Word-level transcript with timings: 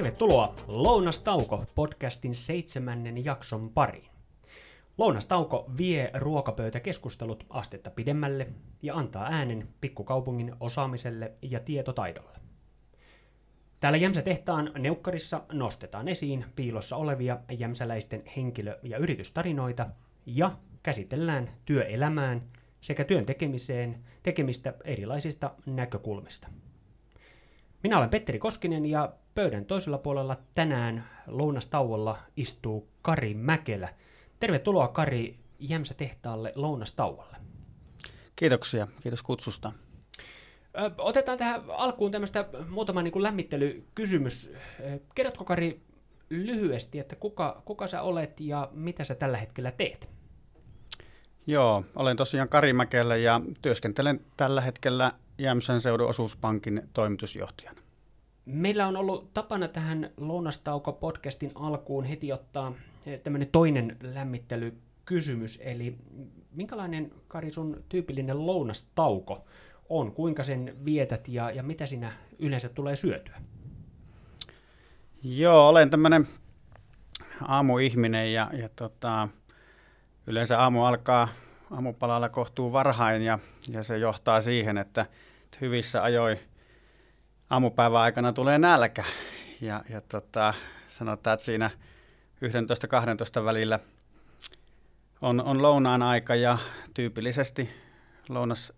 Tervetuloa 0.00 0.54
Lounastauko 0.66 1.64
podcastin 1.74 2.34
seitsemännen 2.34 3.24
jakson 3.24 3.70
pariin. 3.70 4.10
Lounastauko 4.98 5.70
vie 5.78 6.10
ruokapöytäkeskustelut 6.14 7.46
astetta 7.50 7.90
pidemmälle 7.90 8.46
ja 8.82 8.94
antaa 8.94 9.26
äänen 9.26 9.68
pikkukaupungin 9.80 10.54
osaamiselle 10.60 11.32
ja 11.42 11.60
tietotaidolle. 11.60 12.38
Täällä 13.80 13.96
Jämsä-tehtaan 13.96 14.72
neukkarissa 14.78 15.42
nostetaan 15.52 16.08
esiin 16.08 16.44
piilossa 16.56 16.96
olevia 16.96 17.38
jämsäläisten 17.58 18.22
henkilö- 18.36 18.78
ja 18.82 18.98
yritystarinoita 18.98 19.86
ja 20.26 20.56
käsitellään 20.82 21.50
työelämään 21.64 22.42
sekä 22.80 23.04
työn 23.04 23.26
tekemiseen 23.26 24.04
tekemistä 24.22 24.74
erilaisista 24.84 25.54
näkökulmista. 25.66 26.48
Minä 27.82 27.98
olen 27.98 28.10
Petteri 28.10 28.38
Koskinen 28.38 28.86
ja 28.86 29.12
pöydän 29.34 29.64
toisella 29.64 29.98
puolella 29.98 30.36
tänään 30.54 31.10
lounastauolla 31.26 32.18
istuu 32.36 32.88
Kari 33.02 33.34
Mäkelä. 33.34 33.88
Tervetuloa 34.40 34.88
Kari 34.88 35.38
Jämsä-tehtaalle 35.58 36.52
lounastauolle. 36.54 37.36
Kiitoksia, 38.36 38.88
kiitos 39.02 39.22
kutsusta. 39.22 39.72
Otetaan 40.98 41.38
tähän 41.38 41.62
alkuun 41.68 42.10
tämmöistä 42.10 42.44
muutama 42.68 43.02
niin 43.02 43.12
kuin 43.12 43.22
lämmittelykysymys. 43.22 44.52
Kerrotko 45.14 45.44
Kari 45.44 45.80
lyhyesti, 46.30 46.98
että 46.98 47.16
kuka, 47.16 47.62
kuka 47.64 47.86
sä 47.86 48.02
olet 48.02 48.40
ja 48.40 48.68
mitä 48.72 49.04
sä 49.04 49.14
tällä 49.14 49.38
hetkellä 49.38 49.70
teet? 49.70 50.08
Joo, 51.46 51.84
olen 51.96 52.16
tosiaan 52.16 52.48
Kari 52.48 52.72
Mäkelä 52.72 53.16
ja 53.16 53.40
työskentelen 53.62 54.20
tällä 54.36 54.60
hetkellä 54.60 55.12
Jämsän 55.40 55.80
seudun 55.80 56.08
osuuspankin 56.08 56.82
toimitusjohtajana. 56.92 57.80
Meillä 58.44 58.86
on 58.86 58.96
ollut 58.96 59.34
tapana 59.34 59.68
tähän 59.68 60.10
Lounastauko-podcastin 60.16 61.52
alkuun 61.54 62.04
heti 62.04 62.32
ottaa 62.32 62.72
tämmöinen 63.22 63.48
toinen 63.52 63.96
lämmittelykysymys, 64.02 65.58
eli 65.62 65.96
minkälainen, 66.52 67.12
Kari, 67.28 67.50
sun 67.50 67.84
tyypillinen 67.88 68.46
lounastauko 68.46 69.44
on? 69.88 70.12
Kuinka 70.12 70.42
sen 70.42 70.76
vietät 70.84 71.28
ja, 71.28 71.50
ja 71.50 71.62
mitä 71.62 71.86
siinä 71.86 72.12
yleensä 72.38 72.68
tulee 72.68 72.96
syötyä? 72.96 73.40
Joo, 75.22 75.68
olen 75.68 75.90
tämmöinen 75.90 76.28
aamuihminen 77.42 78.32
ja, 78.32 78.50
ja 78.52 78.68
tota, 78.68 79.28
yleensä 80.26 80.60
aamu 80.60 80.84
alkaa 80.84 81.28
aamupalalla 81.70 82.28
kohtuu 82.28 82.72
varhain 82.72 83.22
ja, 83.22 83.38
ja 83.72 83.82
se 83.82 83.98
johtaa 83.98 84.40
siihen, 84.40 84.78
että 84.78 85.06
hyvissä 85.60 86.02
ajoin 86.02 86.40
aamupäivän 87.50 88.00
aikana 88.00 88.32
tulee 88.32 88.58
nälkä. 88.58 89.04
Ja, 89.60 89.84
ja 89.88 90.00
tota, 90.00 90.54
sanotaan, 90.88 91.34
että 91.34 91.44
siinä 91.44 91.70
11-12 93.40 93.44
välillä 93.44 93.78
on, 95.20 95.40
on 95.40 95.62
lounaan 95.62 96.02
aika 96.02 96.34
ja 96.34 96.58
tyypillisesti 96.94 97.70
lounas 98.28 98.72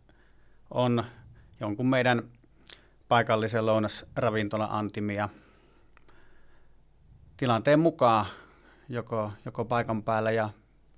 on 0.71 1.05
jonkun 1.61 1.87
meidän 1.87 2.23
paikallisen 3.09 3.67
lounasravintolan 3.67 4.71
antimia 4.71 5.29
tilanteen 7.37 7.81
mukaan 7.81 8.27
joko, 8.89 9.33
joko 9.45 9.65
paikan 9.65 10.03
päällä 10.03 10.31
ja, 10.31 10.51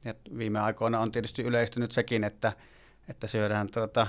ja 0.05 0.15
viime 0.39 0.61
aikoina 0.61 1.01
on 1.01 1.13
tietysti 1.13 1.43
yleistynyt 1.43 1.93
sekin, 1.93 2.25
että, 2.25 2.53
että 3.09 3.27
syödään 3.27 3.69
tuota, 3.71 4.07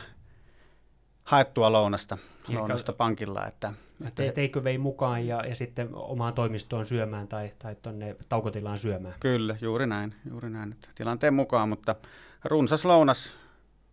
haettua 1.26 1.72
lounasta, 1.72 2.18
lounasta 2.50 2.94
pankilla. 2.94 3.46
Että, 3.46 3.74
että 4.08 4.24
te, 4.24 4.32
teikö 4.32 4.64
vei 4.64 4.78
mukaan 4.78 5.28
ja, 5.28 5.46
ja 5.46 5.56
sitten 5.56 5.90
omaan 5.94 6.34
toimistoon 6.34 6.86
syömään 6.86 7.28
tai, 7.28 7.52
tai 7.60 7.76
tuonne 7.76 8.16
taukotilaan 8.30 8.80
syömään? 8.80 9.16
Kyllä, 9.20 9.58
juuri 9.62 9.88
näin, 9.88 10.16
juuri 10.30 10.50
näin. 10.50 10.72
Että 10.72 10.90
tilanteen 10.96 11.34
mukaan, 11.34 11.70
mutta 11.70 11.96
runsas 12.44 12.86
lounas 12.86 13.34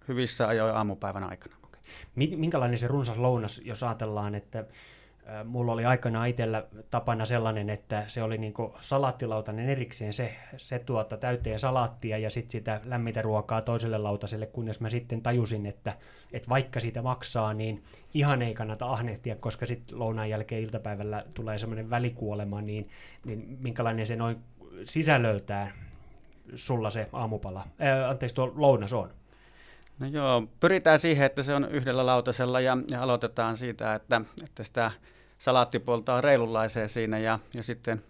hyvissä 0.09 0.49
ajoin 0.49 0.75
aamupäivän 0.75 1.25
aikana. 1.25 1.57
Minkälainen 2.15 2.79
se 2.79 2.89
runsas 2.89 3.19
lounas, 3.19 3.61
jos 3.65 3.83
ajatellaan, 3.83 4.35
että 4.35 4.65
Mulla 5.45 5.73
oli 5.73 5.85
aikana 5.85 6.27
itsellä 6.27 6.65
tapana 6.91 7.25
sellainen, 7.25 7.71
että 7.71 8.05
se 8.07 8.23
oli 8.23 8.39
niin 8.39 8.55
salaattilautanen 8.81 9.69
erikseen 9.69 10.13
se, 10.13 10.37
se 10.57 10.79
tuota, 10.79 11.17
täyteen 11.17 11.59
salaattia 11.59 12.19
ja 12.19 12.31
sitten 12.31 12.51
sitä 12.51 12.81
lämmitä 12.85 13.23
ruokaa 13.23 13.63
toiselle 13.63 13.99
lautaselle, 13.99 14.47
kunnes 14.47 14.81
mä 14.81 14.91
sitten 14.91 15.23
tajusin, 15.23 15.67
että, 15.67 15.97
että 16.33 16.49
vaikka 16.49 16.81
siitä 16.81 17.03
maksaa, 17.03 17.55
niin 17.55 17.83
ihan 18.15 18.43
ei 18.43 18.55
kannata 18.55 18.87
ahnehtia, 18.87 19.37
koska 19.37 19.67
sitten 19.67 19.99
lounaan 19.99 20.31
jälkeen 20.31 20.63
iltapäivällä 20.63 21.25
tulee 21.35 21.59
semmoinen 21.59 21.91
välikuolema, 21.91 22.61
niin, 22.61 22.89
niin 23.25 23.59
minkälainen 23.61 24.07
se 24.07 24.17
noin 24.17 24.37
sisällöltään 24.85 25.73
sulla 26.55 26.91
se 26.91 27.09
aamupala, 27.13 27.67
ää, 27.79 28.09
anteeksi 28.09 28.35
tuo 28.35 28.53
lounas 28.57 28.93
on? 28.93 29.11
No 29.99 30.07
joo, 30.07 30.49
pyritään 30.61 30.99
siihen, 30.99 31.27
että 31.27 31.43
se 31.43 31.55
on 31.55 31.65
yhdellä 31.71 32.07
lautasella 32.07 32.61
ja, 32.61 32.79
ja 32.91 33.03
aloitetaan 33.03 33.57
siitä, 33.57 33.95
että, 33.95 34.21
että 34.45 34.65
sitä 34.65 34.91
salaattipuolta 35.39 36.15
on 36.15 36.25
reilunlaiseen 36.25 36.89
siinä 36.89 37.19
ja, 37.19 37.39
ja 37.55 37.63
sitten 37.63 38.03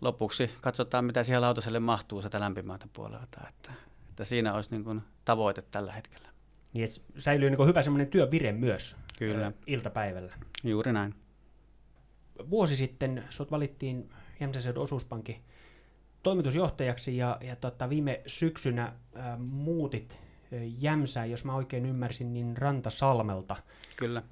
lopuksi 0.00 0.50
katsotaan, 0.60 1.04
mitä 1.04 1.24
siihen 1.24 1.40
lautaselle 1.40 1.80
mahtuu 1.80 2.22
sitä 2.22 2.40
lämpimältä 2.40 2.86
puolelta. 2.92 3.40
Että, 3.48 3.72
että 4.08 4.24
siinä 4.24 4.54
olisi 4.54 4.70
niin 4.70 4.84
kuin 4.84 5.02
tavoite 5.24 5.62
tällä 5.70 5.92
hetkellä. 5.92 6.28
Niin, 6.72 6.84
että 6.84 7.20
säilyy 7.20 7.50
niin 7.50 7.66
hyvä 7.66 7.82
semmoinen 7.82 8.08
työvire 8.08 8.52
myös 8.52 8.96
Kyllä. 9.18 9.52
iltapäivällä. 9.66 10.34
Juuri 10.64 10.92
näin. 10.92 11.14
Vuosi 12.50 12.76
sitten 12.76 13.24
sut 13.30 13.50
valittiin 13.50 14.10
Jämsäseudun 14.40 14.84
osuuspankin 14.84 15.42
toimitusjohtajaksi 16.22 17.16
ja, 17.16 17.38
ja 17.40 17.56
tota, 17.56 17.88
viime 17.88 18.20
syksynä 18.26 18.84
ä, 18.84 19.36
muutit 19.38 20.18
Jämsään, 20.78 21.30
jos 21.30 21.44
mä 21.44 21.54
oikein 21.54 21.86
ymmärsin, 21.86 22.32
niin 22.32 22.56
Rantasalmelta. 22.56 23.56
Kyllä. 23.96 24.22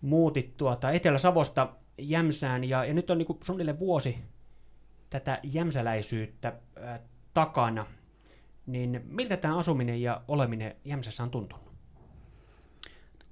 Muutit 0.00 0.56
tuota 0.56 0.90
Etelä-Savosta 0.90 1.72
Jämsään 1.98 2.64
ja, 2.64 2.84
ja 2.84 2.94
nyt 2.94 3.10
on 3.10 3.18
niin 3.18 3.38
suunnilleen 3.42 3.78
vuosi 3.78 4.18
tätä 5.10 5.40
jämsäläisyyttä 5.42 6.52
ää, 6.80 7.00
takana. 7.34 7.86
Niin 8.66 9.02
miltä 9.08 9.36
tämä 9.36 9.58
asuminen 9.58 10.02
ja 10.02 10.20
oleminen 10.28 10.76
Jämsässä 10.84 11.22
on 11.22 11.30
tuntunut? 11.30 11.66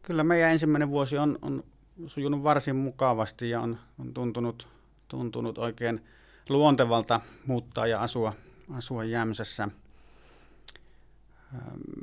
Kyllä 0.03 0.25
meidän 0.25 0.51
ensimmäinen 0.51 0.91
vuosi 0.91 1.19
on, 1.19 1.39
on 1.43 1.65
sujunut 2.07 2.43
varsin 2.43 2.77
mukavasti 2.77 3.51
ja 3.51 3.61
on, 3.61 3.79
on 3.99 4.15
tuntunut, 4.15 4.69
tuntunut 5.09 5.59
oikein 5.59 6.05
luontevalta 6.49 7.21
muuttaa 7.47 7.87
ja 7.87 8.03
asua, 8.03 8.33
asua 8.71 9.05
Jämsässä– 9.05 9.69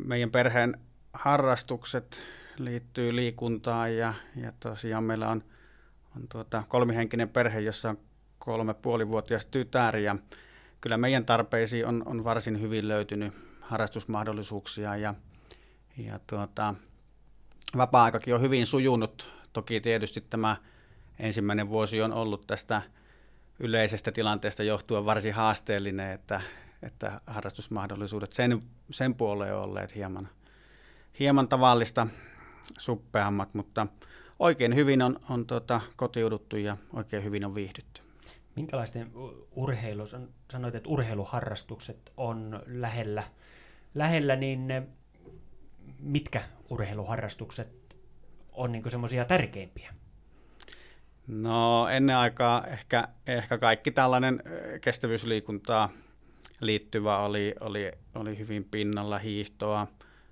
meidän 0.05 0.31
perheen 0.31 0.77
harrastukset 1.13 2.21
liittyy 2.57 3.15
liikuntaan 3.15 3.95
ja, 3.95 4.13
ja 4.35 4.53
tosiaan 4.59 5.03
meillä 5.03 5.29
on, 5.29 5.43
on 6.15 6.27
tuota 6.29 6.63
kolmihenkinen 6.67 7.29
perhe, 7.29 7.59
jossa 7.59 7.89
on 7.89 7.97
kolme 8.39 8.73
puolivuotias 8.73 9.45
tytär 9.45 9.97
ja 9.97 10.15
kyllä 10.81 10.97
meidän 10.97 11.25
tarpeisiin 11.25 11.87
on, 11.87 12.03
on 12.05 12.23
varsin 12.23 12.61
hyvin 12.61 12.87
löytynyt 12.87 13.33
harrastusmahdollisuuksia 13.61 14.95
ja, 14.95 15.13
ja 15.97 16.19
tuota, 16.27 16.75
vapaa-aikakin 17.77 18.35
on 18.35 18.41
hyvin 18.41 18.65
sujunut. 18.65 19.27
Toki 19.53 19.81
tietysti 19.81 20.21
tämä 20.21 20.57
ensimmäinen 21.19 21.69
vuosi 21.69 22.01
on 22.01 22.13
ollut 22.13 22.47
tästä 22.47 22.81
yleisestä 23.59 24.11
tilanteesta 24.11 24.63
johtuen 24.63 25.05
varsin 25.05 25.33
haasteellinen, 25.33 26.11
että, 26.11 26.41
että 26.83 27.21
harrastusmahdollisuudet 27.27 28.33
sen, 28.33 28.61
sen 28.91 29.15
puoleen 29.15 29.55
on 29.55 29.65
olleet 29.65 29.95
hieman, 29.95 30.29
hieman 31.19 31.47
tavallista 31.47 32.07
suppeammat, 32.79 33.53
mutta 33.53 33.87
oikein 34.39 34.75
hyvin 34.75 35.01
on, 35.01 35.19
on 35.29 35.47
tuota, 35.47 35.81
kotiuduttu 35.95 36.57
ja 36.57 36.77
oikein 36.93 37.23
hyvin 37.23 37.45
on 37.45 37.55
viihdytty. 37.55 38.01
Minkälaisten 38.55 39.11
urheilu, 39.51 40.03
sanoit, 40.51 40.75
että 40.75 40.89
urheiluharrastukset 40.89 42.11
on 42.17 42.63
lähellä, 42.65 43.23
lähellä 43.95 44.35
niin 44.35 44.67
mitkä 45.99 46.43
urheiluharrastukset 46.69 47.97
on 48.51 48.71
niin 48.71 48.91
semmoisia 48.91 49.25
tärkeimpiä? 49.25 49.93
No 51.27 51.87
ennen 51.87 52.15
aikaa 52.15 52.67
ehkä, 52.67 53.07
ehkä 53.27 53.57
kaikki 53.57 53.91
tällainen 53.91 54.43
kestävyysliikuntaa 54.81 55.89
liittyvä 56.61 57.17
oli, 57.17 57.55
oli, 57.59 57.91
oli 58.15 58.37
hyvin 58.37 58.63
pinnalla 58.63 59.17
hiihtoa, 59.17 59.87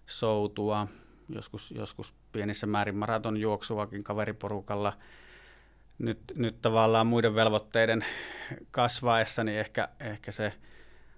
soutua, 0.08 0.88
joskus, 1.30 1.72
joskus 1.72 2.14
pienissä 2.32 2.68
määrin 2.68 2.96
maratonjuoksuakin 2.96 4.04
kaveriporukalla. 4.04 4.94
Nyt, 6.00 6.20
nyt 6.36 6.62
tavallaan 6.62 7.08
muiden 7.08 7.36
velvoitteiden 7.36 8.06
kasvaessa, 8.72 9.44
niin 9.44 9.60
ehkä, 9.60 9.90
ehkä 10.00 10.32
se 10.32 10.54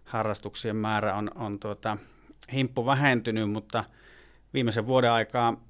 harrastuksien 0.06 0.76
määrä 0.76 1.16
on, 1.16 1.32
on 1.36 1.60
tuota, 1.60 1.98
himppu 2.54 2.86
vähentynyt, 2.86 3.52
mutta 3.52 3.84
viimeisen 4.54 4.88
vuoden 4.88 5.12
aikaa 5.12 5.62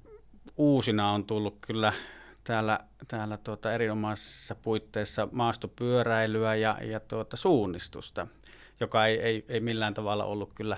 uusina 0.56 1.10
on 1.10 1.24
tullut 1.24 1.58
kyllä 1.60 1.92
täällä, 2.44 2.80
täällä 3.08 3.36
tuota 3.36 3.72
erinomaisissa 3.72 4.54
puitteissa 4.54 5.28
maastopyöräilyä 5.32 6.54
ja, 6.54 6.78
ja 6.82 7.00
tuota 7.00 7.36
suunnistusta, 7.36 8.26
joka 8.80 9.06
ei, 9.06 9.20
ei, 9.20 9.44
ei 9.48 9.60
millään 9.60 9.94
tavalla 9.94 10.24
ollut 10.24 10.52
kyllä 10.54 10.76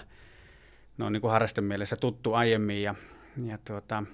no, 0.99 1.11
niin 1.11 1.21
kuin 1.21 1.31
harrastemielessä 1.31 1.97
tuttu 1.97 2.35
aiemmin. 2.35 2.83
Ja, 2.83 2.95
ja 3.45 3.59
tuota, 3.65 4.05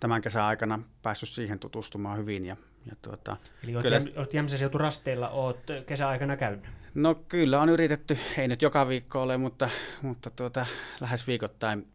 tämän 0.00 0.22
kesän 0.22 0.44
aikana 0.44 0.82
päässyt 1.02 1.28
siihen 1.28 1.58
tutustumaan 1.58 2.18
hyvin. 2.18 2.46
Ja, 2.46 2.56
ja 2.86 2.96
tuota, 3.02 3.36
Eli 3.64 3.76
olet, 3.76 3.84
kyllä, 3.84 4.00
olet 4.16 4.34
Jämsän 4.34 4.72
rasteilla, 4.74 5.28
olet 5.28 5.86
kesäaikana 5.86 6.36
käynyt? 6.36 6.64
No 6.94 7.14
kyllä 7.14 7.60
on 7.60 7.68
yritetty, 7.68 8.18
ei 8.38 8.48
nyt 8.48 8.62
joka 8.62 8.88
viikko 8.88 9.22
ole, 9.22 9.36
mutta, 9.36 9.70
mutta 10.02 10.30
tuota, 10.30 10.66
lähes 11.00 11.26
viikoittain 11.26 11.86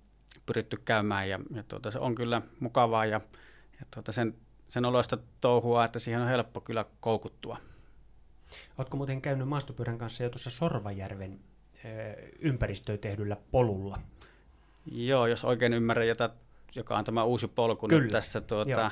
pyritty 0.46 0.78
käymään 0.86 1.30
ja, 1.30 1.40
ja 1.56 1.64
tuota, 1.64 1.92
se 1.92 2.00
on 2.00 2.16
kyllä 2.16 2.42
mukavaa 2.60 3.06
ja, 3.06 3.22
ja 3.80 3.86
tuota, 3.94 4.12
sen, 4.12 4.36
sen 4.68 4.86
oloista 4.86 5.18
touhua, 5.42 5.86
että 5.86 6.00
siihen 6.00 6.22
on 6.22 6.28
helppo 6.28 6.62
kyllä 6.62 6.86
koukuttua. 7.00 7.58
Oletko 8.78 8.98
muuten 8.98 9.22
käynyt 9.22 9.48
maastopyörän 9.48 9.98
kanssa 9.98 10.24
jo 10.24 10.30
tuossa 10.30 10.50
Sorvajärven 10.50 11.40
ympäristöön 12.40 13.00
tehdyllä 13.00 13.38
polulla? 13.52 14.00
Joo, 14.92 15.28
jos 15.28 15.44
oikein 15.44 15.74
ymmärrän, 15.74 16.08
jota, 16.08 16.30
joka 16.76 16.98
on 16.98 17.04
tämä 17.04 17.24
uusi 17.24 17.48
polku 17.48 17.88
kyllä. 17.88 18.02
nyt 18.02 18.12
tässä 18.12 18.42
tuota, 18.42 18.92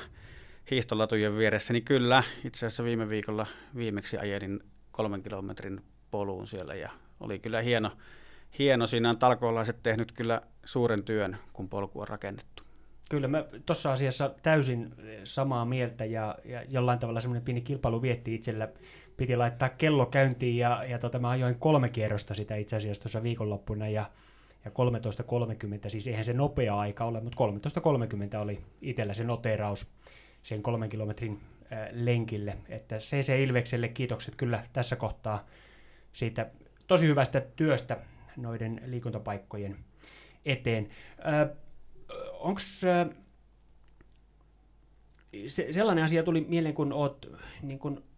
hiihtolatujen 0.71 1.37
vieressä, 1.37 1.73
niin 1.73 1.85
kyllä, 1.85 2.23
itse 2.45 2.65
asiassa 2.65 2.83
viime 2.83 3.09
viikolla 3.09 3.47
viimeksi 3.75 4.17
ajelin 4.17 4.59
kolmen 4.91 5.23
kilometrin 5.23 5.81
poluun 6.11 6.47
siellä 6.47 6.75
ja 6.75 6.89
oli 7.19 7.39
kyllä 7.39 7.61
hieno, 7.61 7.91
hieno. 8.59 8.87
Siinä 8.87 9.09
on 9.09 9.17
talkoolaiset 9.17 9.83
tehnyt 9.83 10.11
kyllä 10.11 10.41
suuren 10.65 11.03
työn, 11.03 11.37
kun 11.53 11.69
polku 11.69 12.01
on 12.01 12.07
rakennettu. 12.07 12.63
Kyllä, 13.09 13.27
mä 13.27 13.45
tuossa 13.65 13.91
asiassa 13.91 14.35
täysin 14.43 14.93
samaa 15.23 15.65
mieltä 15.65 16.05
ja, 16.05 16.35
ja 16.45 16.63
jollain 16.67 16.99
tavalla 16.99 17.21
semmoinen 17.21 17.43
pieni 17.43 17.61
kilpailu 17.61 18.01
vietti 18.01 18.35
itsellä. 18.35 18.67
Piti 19.19 19.35
laittaa 19.35 19.69
kello 19.69 20.05
käyntiin 20.05 20.57
ja, 20.57 20.83
ja 20.83 20.99
tota, 20.99 21.19
mä 21.19 21.29
ajoin 21.29 21.55
kolme 21.55 21.89
kierrosta 21.89 22.33
sitä 22.33 22.55
itse 22.55 22.75
asiassa 22.75 23.01
tuossa 23.03 23.23
viikonloppuna 23.23 23.89
ja, 23.89 24.09
ja 24.65 24.71
13.30, 24.71 25.89
siis 25.89 26.07
eihän 26.07 26.25
se 26.25 26.33
nopea 26.33 26.79
aika 26.79 27.05
ole, 27.05 27.21
mutta 27.21 27.37
13.30 28.37 28.37
oli 28.37 28.61
itsellä 28.81 29.13
se 29.13 29.23
noteraus 29.23 29.91
sen 30.43 30.63
kolmen 30.63 30.89
kilometrin 30.89 31.39
äh, 31.73 31.87
lenkille. 31.91 32.57
Että 32.69 32.97
CC 32.97 33.39
Ilvekselle 33.39 33.87
kiitokset 33.87 34.35
kyllä 34.35 34.63
tässä 34.73 34.95
kohtaa 34.95 35.45
siitä 36.13 36.49
tosi 36.87 37.07
hyvästä 37.07 37.41
työstä 37.41 37.97
noiden 38.37 38.81
liikuntapaikkojen 38.85 39.77
eteen. 40.45 40.89
Äh, 41.27 41.57
Onko 42.33 42.61
äh, 42.85 43.15
se, 45.47 45.73
sellainen 45.73 46.03
asia 46.03 46.23
tuli 46.23 46.41
mieleen, 46.41 46.75
kun 46.75 46.93
oot 46.93 47.31
niin 47.61 47.79
kun 47.79 48.08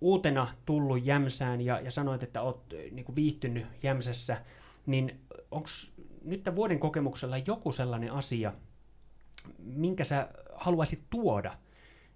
uutena 0.00 0.48
tullut 0.66 1.04
Jämsään 1.04 1.60
ja, 1.60 1.80
ja 1.80 1.90
sanoit, 1.90 2.22
että 2.22 2.42
oot 2.42 2.74
niin 2.90 3.04
kuin 3.04 3.16
viihtynyt 3.16 3.66
Jämsässä, 3.82 4.42
niin 4.86 5.20
onko 5.50 5.68
nyt 6.24 6.42
tämän 6.42 6.56
vuoden 6.56 6.78
kokemuksella 6.78 7.38
joku 7.38 7.72
sellainen 7.72 8.12
asia, 8.12 8.52
minkä 9.58 10.04
sä 10.04 10.28
haluaisit 10.54 11.00
tuoda– 11.10 11.54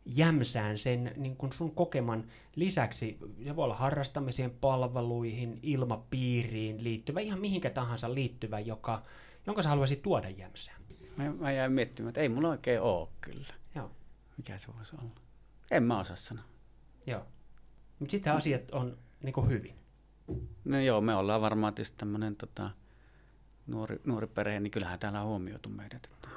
jämsään 0.07 0.79
sen 0.79 1.15
niin 1.17 1.37
kuin 1.37 1.53
sun 1.53 1.75
kokeman 1.75 2.25
lisäksi, 2.57 3.19
se 3.45 3.57
voi 3.57 3.65
olla 3.65 3.77
harrastamiseen, 3.77 4.51
palveluihin, 4.51 5.61
ilmapiiriin 5.63 6.85
liittyvä, 6.85 7.21
ihan 7.21 7.41
mihinkä 7.41 7.71
tahansa 7.71 8.15
liittyvä, 8.15 8.61
joka, 8.61 9.03
jonka 9.47 9.63
sä 9.63 9.69
haluaisit 9.69 10.03
tuoda 10.03 10.29
jämsään? 10.29 10.83
Mä, 11.17 11.33
mä 11.33 11.53
jäin 11.53 11.73
miettimään, 11.73 12.09
että 12.09 12.21
ei 12.21 12.29
mulla 12.29 12.49
oikein 12.49 12.81
ole 12.81 13.09
kyllä. 13.21 13.55
Joo. 13.75 13.91
Mikä 14.37 14.59
se 14.59 14.69
voisi 14.77 14.97
olla? 15.01 15.11
En 15.71 15.83
mä 15.83 16.01
osaa 16.01 16.17
sanoa. 16.17 16.45
Joo. 17.07 17.27
Mutta 18.05 18.11
sitten 18.11 18.33
asiat 18.33 18.71
on 18.71 18.99
niin 19.23 19.33
kuin 19.33 19.49
hyvin. 19.49 19.75
No 20.65 20.81
joo, 20.81 21.01
me 21.01 21.15
ollaan 21.15 21.41
varmaan 21.41 21.75
tietysti 21.75 21.97
tämmöinen 21.97 22.37
tota, 22.37 22.71
nuori, 23.67 24.01
nuori 24.05 24.27
perhe, 24.27 24.61
niin 24.61 24.71
kyllähän 24.71 24.99
täällä 24.99 25.21
on 25.21 25.29
huomioitu 25.29 25.69
meidät. 25.69 26.09
Että... 26.13 26.29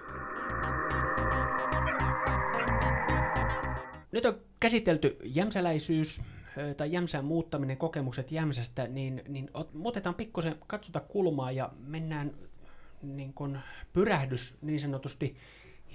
Nyt 4.12 4.26
on 4.26 4.36
käsitelty 4.60 5.18
jämsäläisyys 5.24 6.22
tai 6.78 6.92
jämsän 6.92 7.26
muuttaminen, 7.26 7.78
kokemukset 7.78 8.32
jämsästä, 8.32 8.88
niin, 8.88 9.22
niin 9.28 9.50
otetaan 9.84 10.16
pikkusen 10.16 10.56
katsota 10.68 11.00
kulmaa 11.00 11.52
ja 11.52 11.72
mennään 11.80 12.32
niin 13.02 13.34
kun 13.34 13.60
pyrähdys 13.94 14.58
niin 14.62 14.80
sanotusti 14.80 15.38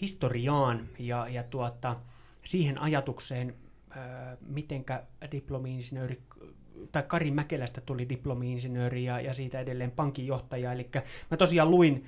historiaan 0.01 0.89
ja, 0.99 1.29
ja 1.29 1.43
tuota, 1.43 1.97
siihen 2.45 2.79
ajatukseen, 2.79 3.55
ää, 3.97 4.37
mitenkä 4.47 5.03
diplomi-insinööri 5.33 6.23
tai 6.93 7.03
Kari 7.03 7.31
Mäkelästä 7.31 7.81
tuli 7.81 8.09
diplomi-insinööri 8.09 9.05
ja, 9.05 9.21
ja 9.21 9.35
siitä 9.35 9.61
edelleen 9.61 9.91
pankinjohtaja. 9.91 10.73
Eli 10.73 10.91
mä 11.31 11.37
tosiaan 11.37 11.71
luin 11.71 12.05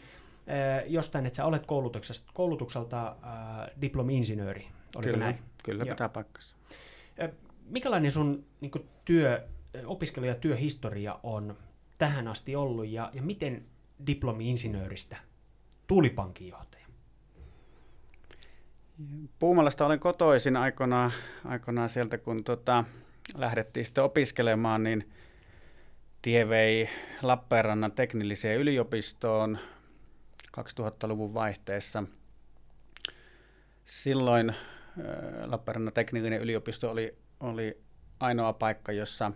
ää, 0.47 0.83
jostain, 0.83 1.27
että 1.27 1.37
sä 1.37 1.45
olet 1.45 1.67
koulutukselta 2.35 3.17
ää, 3.23 3.69
diplomi-insinööri. 3.81 4.67
Oliko 4.97 5.13
Kyllä. 5.13 5.25
näin? 5.25 5.39
Kyllä 5.65 5.87
pitää 5.87 6.09
paikkansa. 6.09 6.57
Mikälainen 7.67 8.11
sun 8.11 8.45
niin 8.61 8.71
kuin, 8.71 8.89
työ, 9.05 9.49
opiskelu- 9.87 10.27
ja 10.27 10.35
työhistoria 10.35 11.21
on 11.23 11.57
tähän 11.99 12.29
asti 12.29 12.57
ollut 12.57 12.87
ja, 12.87 13.11
ja 13.15 13.23
miten 13.23 13.65
diplomi-insinööristä 14.07 15.17
tuli 15.87 16.11
pankinjohtaja? 16.11 16.84
Puumalasta 19.38 19.87
olen 19.87 20.00
kotoisin 20.00 20.56
aikoinaan, 20.56 21.12
aikoinaan 21.44 21.88
sieltä, 21.88 22.19
kun 22.19 22.44
tota, 22.44 22.85
lähdettiin 23.37 23.85
sitten 23.85 24.05
opiskelemaan, 24.05 24.82
niin 24.82 25.11
tie 26.23 26.49
vei 26.49 26.88
Lappeenrannan 27.23 27.93
teknilliseen 27.93 28.61
yliopistoon 28.61 29.58
2000-luvun 30.58 31.35
vaihteessa. 31.35 32.02
Silloin 33.84 34.55
Lappeenrannan 35.46 35.94
teknillinen 35.94 36.41
yliopisto 36.41 36.91
oli, 36.91 37.19
oli 37.41 37.81
ainoa 38.20 38.53
paikka, 38.53 38.93
jossa 38.93 39.32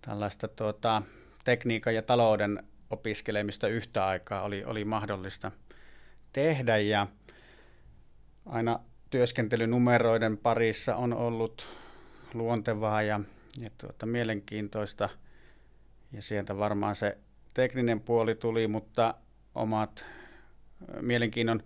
tällaista 0.00 0.48
tuota, 0.48 1.02
tekniikan 1.44 1.94
ja 1.94 2.02
talouden 2.02 2.62
opiskelemista 2.90 3.68
yhtä 3.68 4.06
aikaa 4.06 4.42
oli, 4.42 4.64
oli 4.64 4.84
mahdollista 4.84 5.52
tehdä 6.32 6.78
ja 6.78 7.06
aina 8.46 8.80
työskentelynumeroiden 9.10 10.38
parissa 10.38 10.96
on 10.96 11.12
ollut 11.12 11.68
luontevaa 12.34 13.02
ja, 13.02 13.20
ja 13.60 13.68
tuota, 13.78 14.06
mielenkiintoista. 14.06 15.08
Ja 16.12 16.22
sieltä 16.22 16.58
varmaan 16.58 16.96
se 16.96 17.18
tekninen 17.54 18.00
puoli 18.00 18.34
tuli, 18.34 18.68
mutta 18.68 19.14
omat 19.54 20.04
mielenkiinnon 21.00 21.62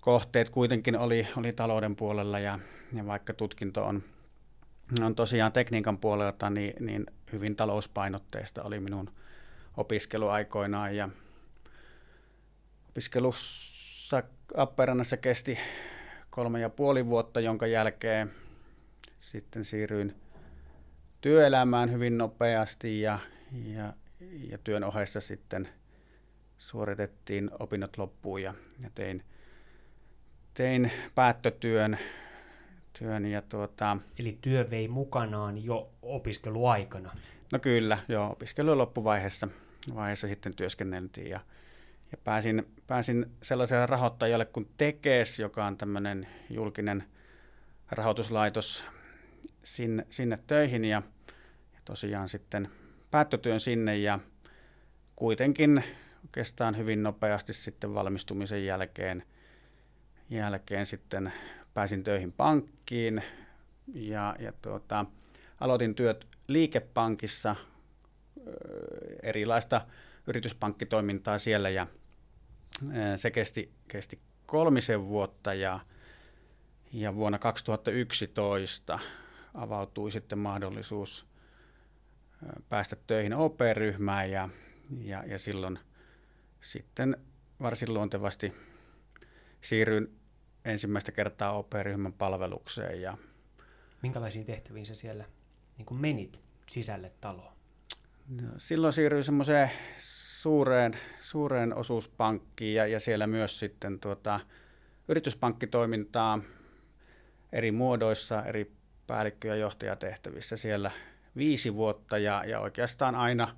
kohteet 0.00 0.50
kuitenkin 0.50 0.98
oli, 0.98 1.26
oli 1.36 1.52
talouden 1.52 1.96
puolella 1.96 2.38
ja, 2.38 2.58
ja 2.92 3.06
vaikka 3.06 3.34
tutkinto 3.34 3.84
on, 3.84 4.02
on 5.02 5.14
tosiaan 5.14 5.52
tekniikan 5.52 5.98
puolelta, 5.98 6.50
niin, 6.50 6.74
niin 6.80 7.06
hyvin 7.32 7.56
talouspainotteista 7.56 8.62
oli 8.62 8.80
minun 8.80 9.10
opiskeluaikoinaan. 9.76 10.96
Ja 10.96 11.08
opiskelussa 12.88 14.22
Appeenrannassa 14.56 15.16
kesti 15.16 15.58
kolme 16.30 16.60
ja 16.60 16.70
puoli 16.70 17.06
vuotta, 17.06 17.40
jonka 17.40 17.66
jälkeen 17.66 18.30
sitten 19.20 19.64
siirryin 19.64 20.16
työelämään 21.20 21.92
hyvin 21.92 22.18
nopeasti 22.18 23.00
ja, 23.00 23.18
ja, 23.64 23.92
ja 24.50 24.58
työn 24.58 24.84
ohessa 24.84 25.20
sitten 25.20 25.68
suoritettiin 26.58 27.50
opinnot 27.58 27.98
loppuun 27.98 28.42
ja, 28.42 28.54
ja 28.82 28.90
tein 28.94 29.24
tein 30.54 30.92
päättötyön. 31.14 31.98
Työn 32.98 33.26
ja 33.26 33.42
tuota, 33.42 33.96
Eli 34.18 34.38
työ 34.40 34.70
vei 34.70 34.88
mukanaan 34.88 35.64
jo 35.64 35.90
opiskeluaikana? 36.02 37.16
No 37.52 37.58
kyllä, 37.58 37.98
joo, 38.08 38.30
opiskelun 38.30 38.78
loppuvaiheessa 38.78 39.48
vaiheessa 39.94 40.28
sitten 40.28 40.56
työskenneltiin 40.56 41.30
ja, 41.30 41.40
ja 42.12 42.18
pääsin, 42.24 42.66
pääsin 42.86 43.26
sellaiselle 43.42 43.86
rahoittajalle 43.86 44.44
kuin 44.44 44.70
Tekes, 44.76 45.38
joka 45.38 45.66
on 45.66 45.76
tämmöinen 45.76 46.26
julkinen 46.50 47.04
rahoituslaitos 47.90 48.84
sinne, 49.64 50.06
sinne 50.10 50.38
töihin 50.46 50.84
ja, 50.84 51.02
ja 51.74 51.80
tosiaan 51.84 52.28
sitten 52.28 52.68
päättötyön 53.10 53.60
sinne 53.60 53.96
ja 53.96 54.18
kuitenkin 55.16 55.84
oikeastaan 56.22 56.76
hyvin 56.76 57.02
nopeasti 57.02 57.52
sitten 57.52 57.94
valmistumisen 57.94 58.66
jälkeen 58.66 59.22
jälkeen 60.30 60.86
sitten 60.86 61.32
pääsin 61.74 62.04
töihin 62.04 62.32
pankkiin 62.32 63.22
ja, 63.94 64.36
ja 64.38 64.52
tuota, 64.62 65.06
aloitin 65.60 65.94
työt 65.94 66.26
liikepankissa, 66.48 67.56
erilaista 69.22 69.86
yrityspankkitoimintaa 70.26 71.38
siellä 71.38 71.70
ja 71.70 71.86
se 73.16 73.30
kesti, 73.30 73.72
kesti 73.88 74.20
kolmisen 74.46 75.06
vuotta 75.08 75.54
ja, 75.54 75.80
Ja 76.92 77.14
vuonna 77.14 77.38
2011 77.38 78.98
avautui 79.54 80.10
sitten 80.10 80.38
mahdollisuus 80.38 81.26
päästä 82.68 82.96
töihin 83.06 83.34
OP-ryhmään 83.34 84.30
ja, 84.30 84.48
ja, 85.00 85.24
ja 85.26 85.38
silloin 85.38 85.78
sitten 86.60 87.16
varsin 87.60 87.94
luontevasti 87.94 88.52
siirryin 89.60 90.18
ensimmäistä 90.64 91.12
kertaa 91.12 91.52
OP-ryhmän 91.52 92.12
palvelukseen. 92.12 93.00
Ja 93.00 93.18
Minkälaisiin 94.02 94.46
tehtäviin 94.46 94.86
sä 94.86 94.94
siellä 94.94 95.24
niin 95.78 96.00
menit 96.00 96.40
sisälle 96.70 97.12
taloon? 97.20 97.52
No, 98.28 98.48
silloin 98.58 98.92
siirryin 98.92 99.24
semmoiseen 99.24 99.70
suureen, 100.42 100.98
suureen 101.20 101.74
osuuspankkiin 101.74 102.74
ja, 102.74 102.86
ja 102.86 103.00
siellä 103.00 103.26
myös 103.26 103.58
sitten 103.58 104.00
tuota, 104.00 104.40
yrityspankkitoimintaa 105.08 106.40
eri 107.52 107.72
muodoissa, 107.72 108.44
eri 108.44 108.72
päällikkö- 109.06 109.48
ja 109.48 109.54
johtajatehtävissä 109.54 110.56
siellä 110.56 110.90
viisi 111.36 111.74
vuotta 111.74 112.18
ja, 112.18 112.44
ja 112.46 112.60
oikeastaan 112.60 113.14
aina 113.14 113.56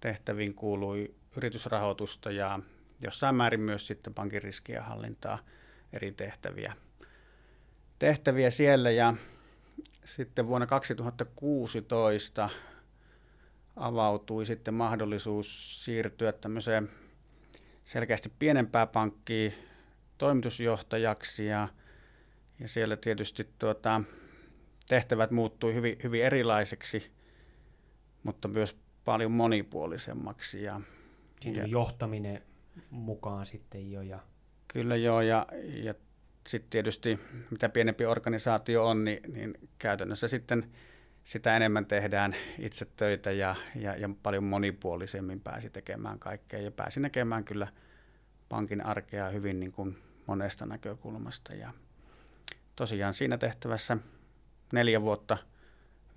tehtäviin 0.00 0.54
kuului 0.54 1.14
yritysrahoitusta 1.36 2.30
ja 2.30 2.60
jossain 3.02 3.34
määrin 3.34 3.60
myös 3.60 3.86
sitten 3.86 4.14
pankin 4.14 4.42
riskien 4.42 4.82
hallintaa 4.82 5.38
eri 5.92 6.12
tehtäviä, 6.12 6.72
tehtäviä 7.98 8.50
siellä. 8.50 8.90
Ja 8.90 9.14
sitten 10.04 10.46
vuonna 10.46 10.66
2016 10.66 12.50
avautui 13.78 14.46
sitten 14.46 14.74
mahdollisuus 14.74 15.84
siirtyä 15.84 16.32
tämmöiseen 16.32 16.90
selkeästi 17.84 18.32
pienempää 18.38 18.86
pankkiin 18.86 19.54
toimitusjohtajaksi 20.18 21.46
ja, 21.46 21.68
ja 22.60 22.68
siellä 22.68 22.96
tietysti 22.96 23.48
tuota, 23.58 24.00
tehtävät 24.88 25.30
muuttui 25.30 25.74
hyvin, 25.74 25.96
hyvin 26.02 26.24
erilaiseksi, 26.24 27.10
mutta 28.22 28.48
myös 28.48 28.78
paljon 29.04 29.32
monipuolisemmaksi. 29.32 30.62
Ja, 30.62 30.80
Siinä 31.40 31.62
ja, 31.62 31.66
johtaminen 31.66 32.42
mukaan 32.90 33.46
sitten 33.46 33.90
jo. 33.90 34.02
Ja... 34.02 34.18
Kyllä 34.72 34.96
joo, 34.96 35.20
ja, 35.20 35.46
ja 35.62 35.94
sitten 36.46 36.70
tietysti 36.70 37.18
mitä 37.50 37.68
pienempi 37.68 38.06
organisaatio 38.06 38.86
on, 38.86 39.04
niin, 39.04 39.20
niin 39.32 39.54
käytännössä 39.78 40.28
sitten 40.28 40.70
sitä 41.28 41.56
enemmän 41.56 41.86
tehdään 41.86 42.34
itse 42.58 42.84
töitä 42.96 43.30
ja, 43.30 43.56
ja, 43.74 43.96
ja 43.96 44.10
paljon 44.22 44.44
monipuolisemmin 44.44 45.40
pääsi 45.40 45.70
tekemään 45.70 46.18
kaikkea 46.18 46.60
ja 46.60 46.70
pääsi 46.70 47.00
näkemään 47.00 47.44
kyllä 47.44 47.68
pankin 48.48 48.86
arkea 48.86 49.28
hyvin 49.28 49.60
niin 49.60 49.72
kuin 49.72 49.98
monesta 50.26 50.66
näkökulmasta. 50.66 51.54
Ja 51.54 51.72
tosiaan 52.76 53.14
siinä 53.14 53.38
tehtävässä 53.38 53.96
neljä 54.72 55.02
vuotta 55.02 55.38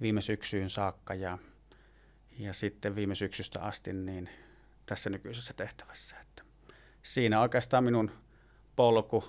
viime 0.02 0.22
syksyyn 0.22 0.70
saakka 0.70 1.14
ja, 1.14 1.38
ja 2.38 2.54
sitten 2.54 2.96
viime 2.96 3.16
syksystä 3.16 3.62
asti 3.62 3.94
niin 3.94 4.30
tässä 4.86 5.10
nykyisessä 5.10 5.54
tehtävässä. 5.54 6.16
Että 6.20 6.44
siinä 7.04 7.42
oikeastaan 7.42 7.84
minun 7.84 8.12
polku 8.76 9.24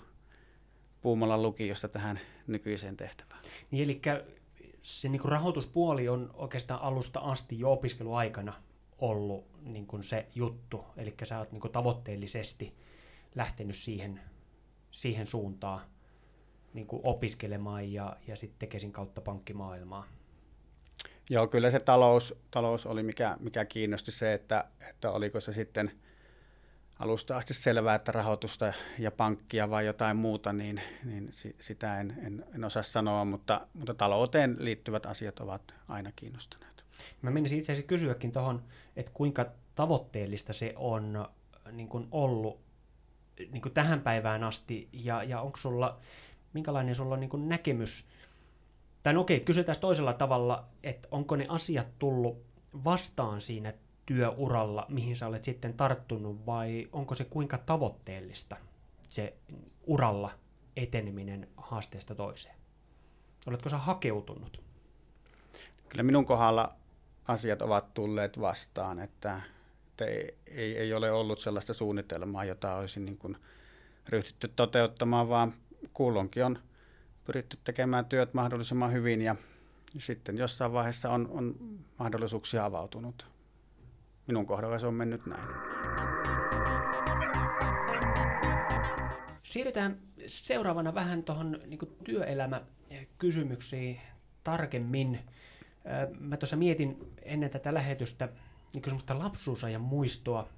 Puumalan 1.01 1.43
lukiosta 1.43 1.89
tähän 1.89 2.21
nykyiseen 2.47 2.97
tehtävään. 2.97 3.41
Niin, 3.71 3.85
eli 3.85 4.01
se 4.83 5.09
niin 5.09 5.21
kuin 5.21 5.33
rahoituspuoli 5.33 6.09
on 6.09 6.31
oikeastaan 6.35 6.83
alusta 6.83 7.21
asti 7.21 7.59
jo 7.59 7.73
opiskeluaikana 7.73 8.53
ollut 8.99 9.45
niin 9.63 9.87
kuin 9.87 10.03
se 10.03 10.27
juttu, 10.35 10.85
eli 10.97 11.15
sä 11.25 11.39
oot 11.39 11.53
niin 11.53 11.61
kuin 11.61 11.73
tavoitteellisesti 11.73 12.75
lähtenyt 13.35 13.77
siihen, 13.77 14.21
siihen 14.91 15.27
suuntaan 15.27 15.81
niin 16.75 16.87
kuin 16.87 17.01
opiskelemaan 17.05 17.93
ja, 17.93 18.17
ja 18.27 18.37
sitten 18.37 18.59
tekesin 18.59 18.93
kautta 18.93 19.21
pankkimaailmaa. 19.21 20.07
Joo, 21.31 21.47
kyllä 21.47 21.71
se 21.71 21.81
talous, 21.81 22.35
talous 22.51 22.87
oli 22.87 23.03
mikä, 23.03 23.37
mikä 23.41 23.65
kiinnosti 23.65 24.11
se, 24.11 24.33
että, 24.33 24.65
että 24.89 25.11
oliko 25.11 25.41
se 25.41 25.53
sitten– 25.53 25.93
alusta 27.03 27.37
asti 27.37 27.55
selvää, 27.55 27.95
että 27.95 28.13
rahoitusta 28.13 28.73
ja 28.99 29.11
pankkia 29.11 29.71
vai 29.71 29.87
jotain 29.87 30.17
muuta, 30.17 30.53
niin, 30.53 30.81
niin 31.05 31.31
sitä 31.61 32.01
en, 32.01 32.15
en, 32.23 32.45
en 32.55 32.65
osaa 32.65 32.83
sanoa, 32.83 33.25
mutta, 33.25 33.67
mutta 33.75 33.95
talouteen 33.95 34.57
liittyvät 34.59 35.07
asiat 35.07 35.41
ovat 35.41 35.75
aina 35.89 36.13
kiinnostaneet. 36.17 36.85
Mä 37.23 37.31
menisin 37.31 37.59
itse 37.59 37.73
asiassa 37.73 37.89
kysyäkin 37.89 38.33
tuohon, 38.33 38.63
että 38.97 39.13
kuinka 39.15 39.47
tavoitteellista 39.75 40.53
se 40.53 40.75
on 40.77 41.29
niin 41.73 41.89
kuin 41.89 42.09
ollut 42.11 42.61
niin 43.51 43.63
kuin 43.63 43.75
tähän 43.75 44.01
päivään 44.01 44.45
asti, 44.45 44.89
ja, 44.93 45.23
ja 45.23 45.41
onko 45.41 45.57
sulla, 45.57 45.99
minkälainen 46.53 46.95
sulla 46.95 47.15
on 47.15 47.21
niin 47.21 47.31
kuin 47.31 47.49
näkemys, 47.49 48.09
tai 49.03 49.15
no 49.15 49.21
okei, 49.21 49.41
kysytään 49.41 49.81
toisella 49.81 50.13
tavalla, 50.13 50.65
että 50.83 51.09
onko 51.11 51.37
ne 51.37 51.47
asiat 51.49 51.87
tullut 51.99 52.43
vastaan 52.85 53.41
siinä 53.41 53.73
työuralla, 54.07 54.87
mihin 54.89 55.17
sä 55.17 55.27
olet 55.27 55.45
sitten 55.45 55.75
tarttunut, 55.75 56.47
vai 56.47 56.89
onko 56.93 57.15
se 57.15 57.25
kuinka 57.25 57.59
tavoitteellista 57.59 58.57
se 59.09 59.37
uralla 59.87 60.31
eteneminen 60.77 61.49
haasteesta 61.57 62.15
toiseen? 62.15 62.55
Oletko 63.47 63.69
sä 63.69 63.79
hakeutunut? 63.79 64.63
Kyllä 65.89 66.03
minun 66.03 66.25
kohdalla 66.25 66.77
asiat 67.29 67.63
ovat 67.63 67.95
tulleet 67.95 68.41
vastaan, 68.41 68.99
että, 68.99 69.41
että 69.87 70.05
ei, 70.05 70.39
ei, 70.47 70.79
ei 70.79 70.95
ole 70.95 71.13
ollut 71.13 71.39
sellaista 71.39 71.75
suunnitelmaa, 71.75 72.45
jota 72.45 72.77
olisi 72.77 73.01
niin 73.01 73.19
kuin 73.19 73.37
ryhtytty 74.09 74.49
toteuttamaan, 74.49 75.29
vaan 75.29 75.55
kuulonkin 75.93 76.45
on 76.45 76.59
pyritty 77.25 77.59
tekemään 77.65 78.05
työt 78.05 78.35
mahdollisimman 78.35 78.93
hyvin 78.93 79.23
ja 79.23 79.37
sitten 79.99 80.39
jossain 80.39 80.73
vaiheessa 80.73 81.11
on, 81.11 81.29
on 81.31 81.55
mahdollisuuksia 81.99 82.65
avautunut 82.65 83.32
minun 84.27 84.47
kohdalla 84.47 84.79
se 84.79 84.87
on 84.87 84.95
mennyt 84.95 85.27
näin. 85.27 85.49
Siirrytään 89.43 89.97
seuraavana 90.27 90.95
vähän 90.95 91.23
tuohon 91.23 91.61
niin 91.67 91.79
työelämäkysymyksiin 92.05 94.01
tarkemmin. 94.45 95.21
Mä 96.21 96.37
tuossa 96.37 96.57
mietin 96.57 97.13
ennen 97.23 97.51
tätä 97.51 97.75
lähetystä 97.75 98.29
niin 98.75 98.85
semmoista 98.85 99.19
lapsuusajan 99.19 99.81
muistoa 99.81 100.49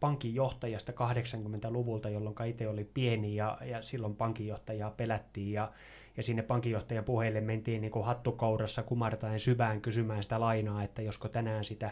pankinjohtajasta 0.00 0.92
80-luvulta, 0.92 2.08
jolloin 2.08 2.36
itse 2.46 2.68
oli 2.68 2.84
pieni 2.94 3.36
ja, 3.36 3.58
ja 3.64 3.82
silloin 3.82 4.16
pankinjohtajaa 4.16 4.90
pelättiin 4.90 5.52
ja, 5.52 5.72
ja 6.16 6.22
sinne 6.22 6.42
pankinjohtajan 6.42 7.04
puheille 7.04 7.40
mentiin 7.40 7.80
niin 7.80 8.04
hattukourassa 8.04 8.82
kumartaen 8.82 9.40
syvään 9.40 9.80
kysymään 9.80 10.22
sitä 10.22 10.40
lainaa, 10.40 10.82
että 10.82 11.02
josko 11.02 11.28
tänään 11.28 11.64
sitä 11.64 11.90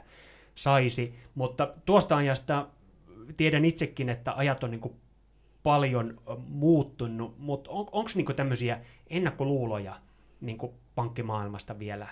saisi, 0.55 1.15
mutta 1.35 1.75
tuosta 1.85 2.17
ajasta 2.17 2.69
tiedän 3.37 3.65
itsekin, 3.65 4.09
että 4.09 4.33
ajat 4.37 4.65
on 4.65 4.71
niin 4.71 4.81
kuin 4.81 4.95
paljon 5.63 6.21
muuttunut, 6.49 7.39
mutta 7.39 7.71
on, 7.71 7.89
onko 7.93 8.11
niin 8.15 8.37
tämmöisiä 8.37 8.81
ennakkoluuloja 9.11 10.01
niin 10.41 10.59
kuin 10.59 10.73
pankkimaailmasta 10.95 11.79
vielä 11.79 12.09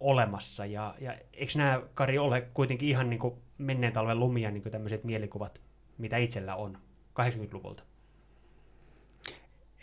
olemassa, 0.00 0.66
ja, 0.66 0.94
ja 1.00 1.14
eikö 1.32 1.52
nämä, 1.56 1.82
Kari, 1.94 2.18
ole 2.18 2.40
kuitenkin 2.54 2.88
ihan 2.88 3.10
niin 3.10 3.20
kuin 3.20 3.34
menneen 3.58 3.92
talven 3.92 4.20
lumia 4.20 4.50
niin 4.50 4.62
tämmöiset 4.62 5.04
mielikuvat, 5.04 5.60
mitä 5.98 6.16
itsellä 6.16 6.56
on 6.56 6.78
80-luvulta? 7.20 7.82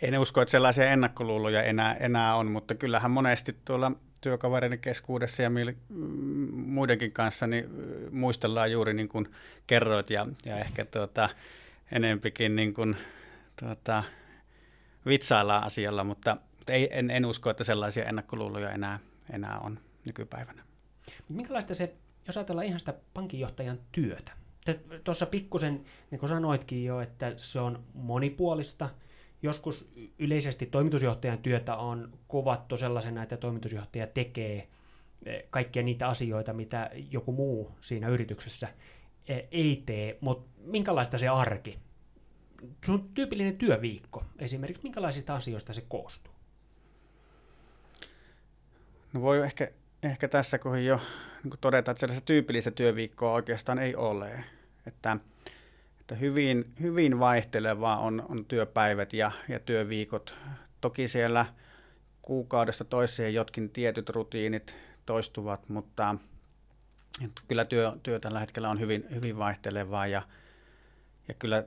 En 0.02 0.18
usko, 0.18 0.42
että 0.42 0.50
sellaisia 0.50 0.90
ennakkoluuloja 0.90 1.62
enää, 1.62 1.94
enää 1.94 2.34
on, 2.34 2.50
mutta 2.50 2.74
kyllähän 2.74 3.10
monesti 3.10 3.56
tuolla 3.64 3.92
työkavereiden 4.22 4.78
keskuudessa 4.78 5.42
ja 5.42 5.50
muidenkin 6.52 7.12
kanssa 7.12 7.46
niin 7.46 7.68
muistellaan 8.10 8.72
juuri 8.72 8.94
niin 8.94 9.08
kuin 9.08 9.32
kerroit 9.66 10.10
ja, 10.10 10.26
ja 10.46 10.58
ehkä 10.58 10.84
tuota, 10.84 11.28
enempikin 11.92 12.56
niin 12.56 12.74
kuin, 12.74 12.96
tuota, 13.60 14.04
vitsaillaan 15.06 15.64
asialla, 15.64 16.04
mutta, 16.04 16.36
mutta 16.58 16.72
ei, 16.72 16.88
en, 16.90 17.10
en 17.10 17.26
usko, 17.26 17.50
että 17.50 17.64
sellaisia 17.64 18.04
ennakkoluuloja 18.04 18.70
enää, 18.70 18.98
enää 19.32 19.58
on 19.58 19.78
nykypäivänä. 20.04 20.62
Minkälaista 21.28 21.74
se, 21.74 21.94
jos 22.26 22.36
ajatellaan 22.36 22.66
ihan 22.66 22.80
sitä 22.80 22.94
pankinjohtajan 23.14 23.78
työtä, 23.92 24.32
tuossa 25.04 25.26
pikkusen, 25.26 25.84
niin 26.10 26.18
kuin 26.18 26.28
sanoitkin 26.28 26.84
jo, 26.84 27.00
että 27.00 27.32
se 27.36 27.60
on 27.60 27.84
monipuolista– 27.94 28.90
joskus 29.42 29.92
yleisesti 30.18 30.66
toimitusjohtajan 30.66 31.38
työtä 31.38 31.76
on 31.76 32.12
kuvattu 32.28 32.76
sellaisena, 32.76 33.22
että 33.22 33.36
toimitusjohtaja 33.36 34.06
tekee 34.06 34.68
eh, 35.26 35.44
kaikkia 35.50 35.82
niitä 35.82 36.08
asioita, 36.08 36.52
mitä 36.52 36.90
joku 37.10 37.32
muu 37.32 37.70
siinä 37.80 38.08
yrityksessä 38.08 38.68
eh, 39.28 39.48
ei 39.50 39.82
tee, 39.86 40.18
mutta 40.20 40.50
minkälaista 40.64 41.18
se 41.18 41.28
arki? 41.28 41.78
Sun 42.84 43.08
tyypillinen 43.14 43.56
työviikko 43.56 44.24
esimerkiksi, 44.38 44.82
minkälaisista 44.82 45.34
asioista 45.34 45.72
se 45.72 45.84
koostuu? 45.88 46.32
No 49.12 49.20
voi 49.22 49.38
ehkä, 49.38 49.70
ehkä 50.02 50.28
tässä 50.28 50.58
kohdassa 50.58 50.84
jo 50.84 51.00
niin 51.44 51.54
todeta, 51.60 51.90
että 51.90 52.00
sellaista 52.00 52.26
tyypillistä 52.26 52.70
työviikkoa 52.70 53.32
oikeastaan 53.32 53.78
ei 53.78 53.96
ole. 53.96 54.44
Että 54.86 55.16
että 56.12 56.20
hyvin, 56.20 56.72
hyvin 56.80 57.18
vaihtelevaa 57.18 57.98
on, 57.98 58.26
on 58.28 58.44
työpäivät 58.44 59.12
ja, 59.12 59.32
ja 59.48 59.60
työviikot. 59.60 60.34
Toki 60.80 61.08
siellä 61.08 61.46
kuukaudesta 62.22 62.84
toiseen 62.84 63.34
jotkin 63.34 63.70
tietyt 63.70 64.10
rutiinit 64.10 64.76
toistuvat, 65.06 65.68
mutta 65.68 66.14
kyllä 67.48 67.64
työ, 67.64 67.92
työ 68.02 68.20
tällä 68.20 68.40
hetkellä 68.40 68.70
on 68.70 68.80
hyvin, 68.80 69.04
hyvin 69.14 69.38
vaihtelevaa 69.38 70.06
ja, 70.06 70.22
ja 71.28 71.34
kyllä 71.34 71.64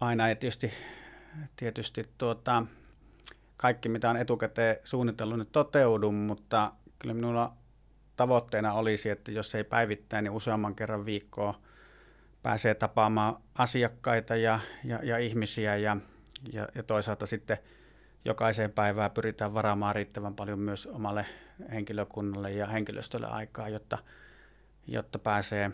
aina 0.00 0.28
ei 0.28 0.36
tietysti, 0.36 0.72
tietysti 1.56 2.08
tuota, 2.18 2.66
kaikki, 3.56 3.88
mitä 3.88 4.10
on 4.10 4.16
etukäteen 4.16 4.76
suunnitellut, 4.84 5.38
nyt 5.38 5.52
toteudu, 5.52 6.12
mutta 6.12 6.72
kyllä 6.98 7.14
minulla 7.14 7.52
tavoitteena 8.16 8.72
olisi, 8.72 9.10
että 9.10 9.30
jos 9.30 9.54
ei 9.54 9.64
päivittäin, 9.64 10.24
niin 10.24 10.32
useamman 10.32 10.74
kerran 10.74 11.06
viikkoa 11.06 11.67
pääsee 12.48 12.74
tapaamaan 12.74 13.36
asiakkaita 13.54 14.36
ja, 14.36 14.60
ja, 14.84 15.00
ja 15.02 15.18
ihmisiä 15.18 15.76
ja, 15.76 15.96
ja, 16.52 16.68
ja 16.74 16.82
toisaalta 16.82 17.26
sitten 17.26 17.58
jokaiseen 18.24 18.72
päivään 18.72 19.10
pyritään 19.10 19.54
varaamaan 19.54 19.94
riittävän 19.94 20.34
paljon 20.34 20.58
myös 20.58 20.86
omalle 20.86 21.26
henkilökunnalle 21.72 22.52
ja 22.52 22.66
henkilöstölle 22.66 23.26
aikaa, 23.26 23.68
jotta, 23.68 23.98
jotta 24.86 25.18
pääsee 25.18 25.70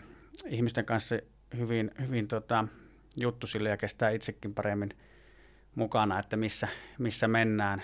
ihmisten 0.47 0.85
kanssa 0.85 1.15
hyvin, 1.57 1.91
hyvin 2.01 2.27
tota, 2.27 2.67
juttusille 3.17 3.69
ja 3.69 3.77
kestää 3.77 4.09
itsekin 4.09 4.53
paremmin 4.53 4.89
mukana, 5.75 6.19
että 6.19 6.37
missä, 6.37 6.67
missä 6.97 7.27
mennään. 7.27 7.81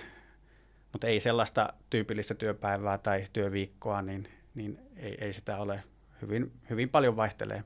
Mutta 0.92 1.08
ei 1.08 1.20
sellaista 1.20 1.74
tyypillistä 1.90 2.34
työpäivää 2.34 2.98
tai 2.98 3.26
työviikkoa, 3.34 4.02
niin, 4.02 4.28
niin 4.56 4.80
ei, 4.98 5.18
ei 5.22 5.34
sitä 5.34 5.58
ole. 5.58 5.84
Hyvin, 6.22 6.52
hyvin 6.70 6.90
paljon 6.90 7.16
vaihtelee 7.16 7.64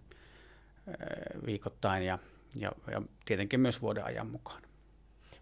viikoittain 1.45 2.05
ja, 2.05 2.19
ja, 2.55 2.71
ja 2.91 3.01
tietenkin 3.25 3.59
myös 3.59 3.81
vuoden 3.81 4.05
ajan 4.05 4.27
mukaan. 4.27 4.61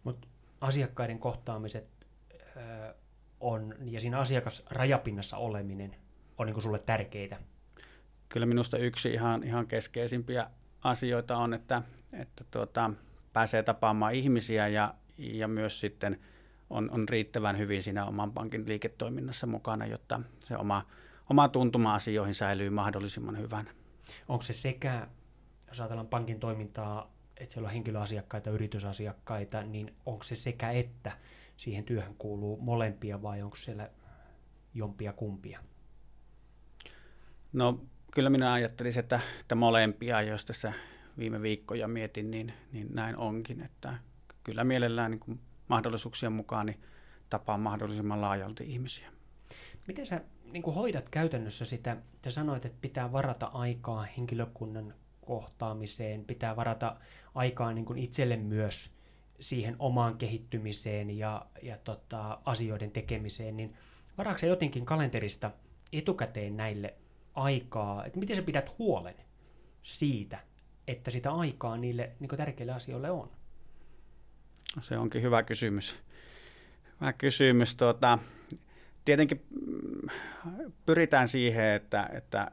Mutta 0.04 0.28
asiakkaiden 0.62 1.20
kohtaamiset 1.20 1.88
ö, 2.58 2.96
on, 3.40 3.76
ja 3.82 4.02
siinä 4.02 4.20
asiakasrajapinnassa 4.20 5.38
oleminen 5.38 5.96
on 6.38 6.48
niin 6.48 6.62
sulle 6.62 6.80
tärkeitä? 6.80 7.38
Kyllä 8.30 8.46
minusta 8.46 8.78
yksi 8.78 9.14
ihan, 9.14 9.44
ihan 9.44 9.68
keskeisimpiä 9.68 10.48
asioita 10.84 11.38
on, 11.38 11.54
että, 11.54 11.82
että 12.14 12.44
tuota, 12.52 12.92
pääsee 13.34 13.64
tapaamaan 13.64 14.14
ihmisiä 14.14 14.68
ja, 14.68 14.94
ja 15.18 15.48
myös 15.48 15.80
sitten 15.80 16.20
on, 16.70 16.92
on 16.92 17.10
riittävän 17.10 17.58
hyvin 17.58 17.84
siinä 17.84 18.06
oman 18.06 18.32
pankin 18.32 18.68
liiketoiminnassa 18.68 19.48
mukana, 19.48 19.86
jotta 19.86 20.22
se 20.40 20.58
oma, 20.58 20.86
oma 21.30 21.48
tuntuma 21.48 21.96
asioihin 21.96 22.36
säilyy 22.36 22.70
mahdollisimman 22.70 23.38
hyvänä. 23.38 23.72
Onko 24.28 24.44
se 24.44 24.54
sekä, 24.54 25.08
jos 25.74 25.82
ajatellaan 25.82 26.08
pankin 26.08 26.39
toimintaa, 26.39 27.13
että 27.38 27.53
siellä 27.53 27.68
on 27.68 27.74
henkilöasiakkaita, 27.74 28.50
yritysasiakkaita, 28.50 29.63
niin 29.63 29.94
onko 30.06 30.24
se 30.24 30.36
sekä 30.36 30.72
että 30.72 31.12
siihen 31.58 31.84
työhön 31.84 32.15
kuuluu 32.15 32.62
molempia 32.62 33.22
vai 33.22 33.42
onko 33.42 33.56
siellä 33.56 33.89
jompia 34.74 35.13
kumpia? 35.13 35.60
No 37.53 37.80
kyllä 38.13 38.30
minä 38.30 38.53
ajattelisin, 38.53 39.00
että, 39.00 39.20
että 39.39 39.56
molempia, 39.56 40.22
jos 40.22 40.46
tässä 40.46 40.74
viime 41.18 41.42
viikkoja 41.42 41.88
mietin, 41.88 42.32
niin, 42.32 42.53
niin 42.72 42.88
näin 42.94 43.18
onkin, 43.18 43.62
että 43.62 43.98
kyllä 44.44 44.63
mielellään 44.63 45.12
niin 45.12 45.20
kuin 45.20 45.39
mahdollisuuksien 45.68 46.32
mukaan 46.32 46.65
niin 46.65 46.82
tapaa 47.30 47.58
mahdollisimman 47.58 48.21
laajalti 48.21 48.63
ihmisiä. 48.71 49.12
Miten 49.88 50.06
sä 50.06 50.21
niin 50.43 50.63
kuin 50.63 50.76
hoidat 50.76 51.10
käytännössä 51.10 51.65
sitä, 51.65 51.98
sä 52.24 52.32
sanoit, 52.32 52.65
että 52.65 52.78
pitää 52.82 53.12
varata 53.12 53.45
aikaa 53.45 54.08
henkilökunnan 54.17 54.93
kohtaamiseen, 55.26 56.26
pitää 56.26 56.56
varata 56.56 56.96
aikaa 57.36 57.74
niin 57.74 57.86
kuin 57.86 58.00
itselle 58.00 58.38
myös 58.38 58.92
siihen 59.40 59.76
omaan 59.80 60.18
kehittymiseen 60.18 61.18
ja, 61.18 61.46
ja 61.62 61.78
tota, 61.78 62.40
asioiden 62.46 62.92
tekemiseen, 62.92 63.58
niin 63.58 63.74
varaako 64.18 64.46
jotenkin 64.46 64.86
kalenterista 64.86 65.52
etukäteen 65.94 66.58
näille 66.58 66.94
aikaa, 67.34 68.06
että 68.06 68.20
miten 68.20 68.36
sä 68.36 68.42
pidät 68.42 68.80
huolen 68.80 69.16
siitä, 69.84 70.40
että 70.88 71.12
sitä 71.12 71.32
aikaa 71.32 71.78
niille 71.78 72.12
niin 72.20 72.30
tärkeille 72.30 72.74
asioille 72.74 73.12
on? 73.12 73.30
Se 74.82 74.98
onkin 74.98 75.22
hyvä 75.22 75.44
kysymys. 75.44 75.96
Hyvä 77.02 77.14
kysymys. 77.14 77.76
Tuota, 77.76 78.20
tietenkin 79.06 79.46
mm, 79.66 80.10
pyritään 80.86 81.28
siihen, 81.28 81.66
että, 81.66 82.10
että, 82.14 82.52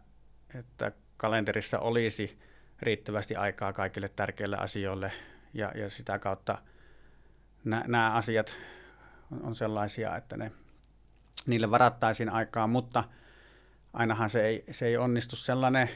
että 0.55 0.93
kalenterissa 1.17 1.79
olisi 1.79 2.39
riittävästi 2.83 3.37
aikaa 3.37 3.73
kaikille 3.73 4.09
tärkeille 4.09 4.57
asioille. 4.57 5.12
Ja, 5.55 5.73
ja 5.75 5.90
sitä 5.90 6.19
kautta 6.19 6.59
nämä 7.64 8.12
asiat 8.12 8.57
on 9.43 9.55
sellaisia, 9.55 10.16
että 10.16 10.37
ne, 10.37 10.53
niille 11.47 11.71
varattaisiin 11.71 12.29
aikaa, 12.29 12.66
mutta 12.66 13.05
ainahan 13.93 14.31
se 14.31 14.47
ei, 14.47 14.64
se 14.71 14.87
ei 14.87 14.97
onnistu 14.97 15.37
sellainen 15.37 15.90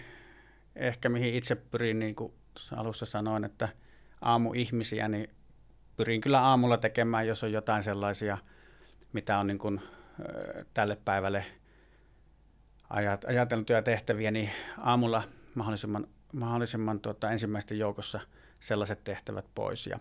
ehkä 0.77 1.09
mihin 1.09 1.35
itse 1.35 1.57
pyrin, 1.57 1.99
niin 1.99 2.15
kuin 2.15 2.33
alussa 2.77 3.07
sanoin, 3.07 3.45
että 3.45 3.69
aamuihmisiä, 4.21 5.09
niin 5.09 5.31
pyrin 5.97 6.21
kyllä 6.21 6.41
aamulla 6.41 6.77
tekemään, 6.77 7.27
jos 7.27 7.45
on 7.45 7.53
jotain 7.53 7.83
sellaisia, 7.83 8.39
mitä 9.13 9.39
on 9.39 9.47
niin 9.47 9.59
kuin, 9.59 9.81
tälle 10.75 10.99
päivälle 11.05 11.45
ajateltuja 13.27 13.83
tehtäviä, 13.83 14.31
niin 14.31 14.51
aamulla 14.79 15.23
mahdollisimman, 15.55 16.07
mahdollisimman 16.35 17.01
tuota, 17.01 17.31
ensimmäisten 17.31 17.79
joukossa 17.79 18.21
sellaiset 18.61 19.05
tehtävät 19.05 19.45
pois. 19.55 19.87
Ja, 19.87 19.99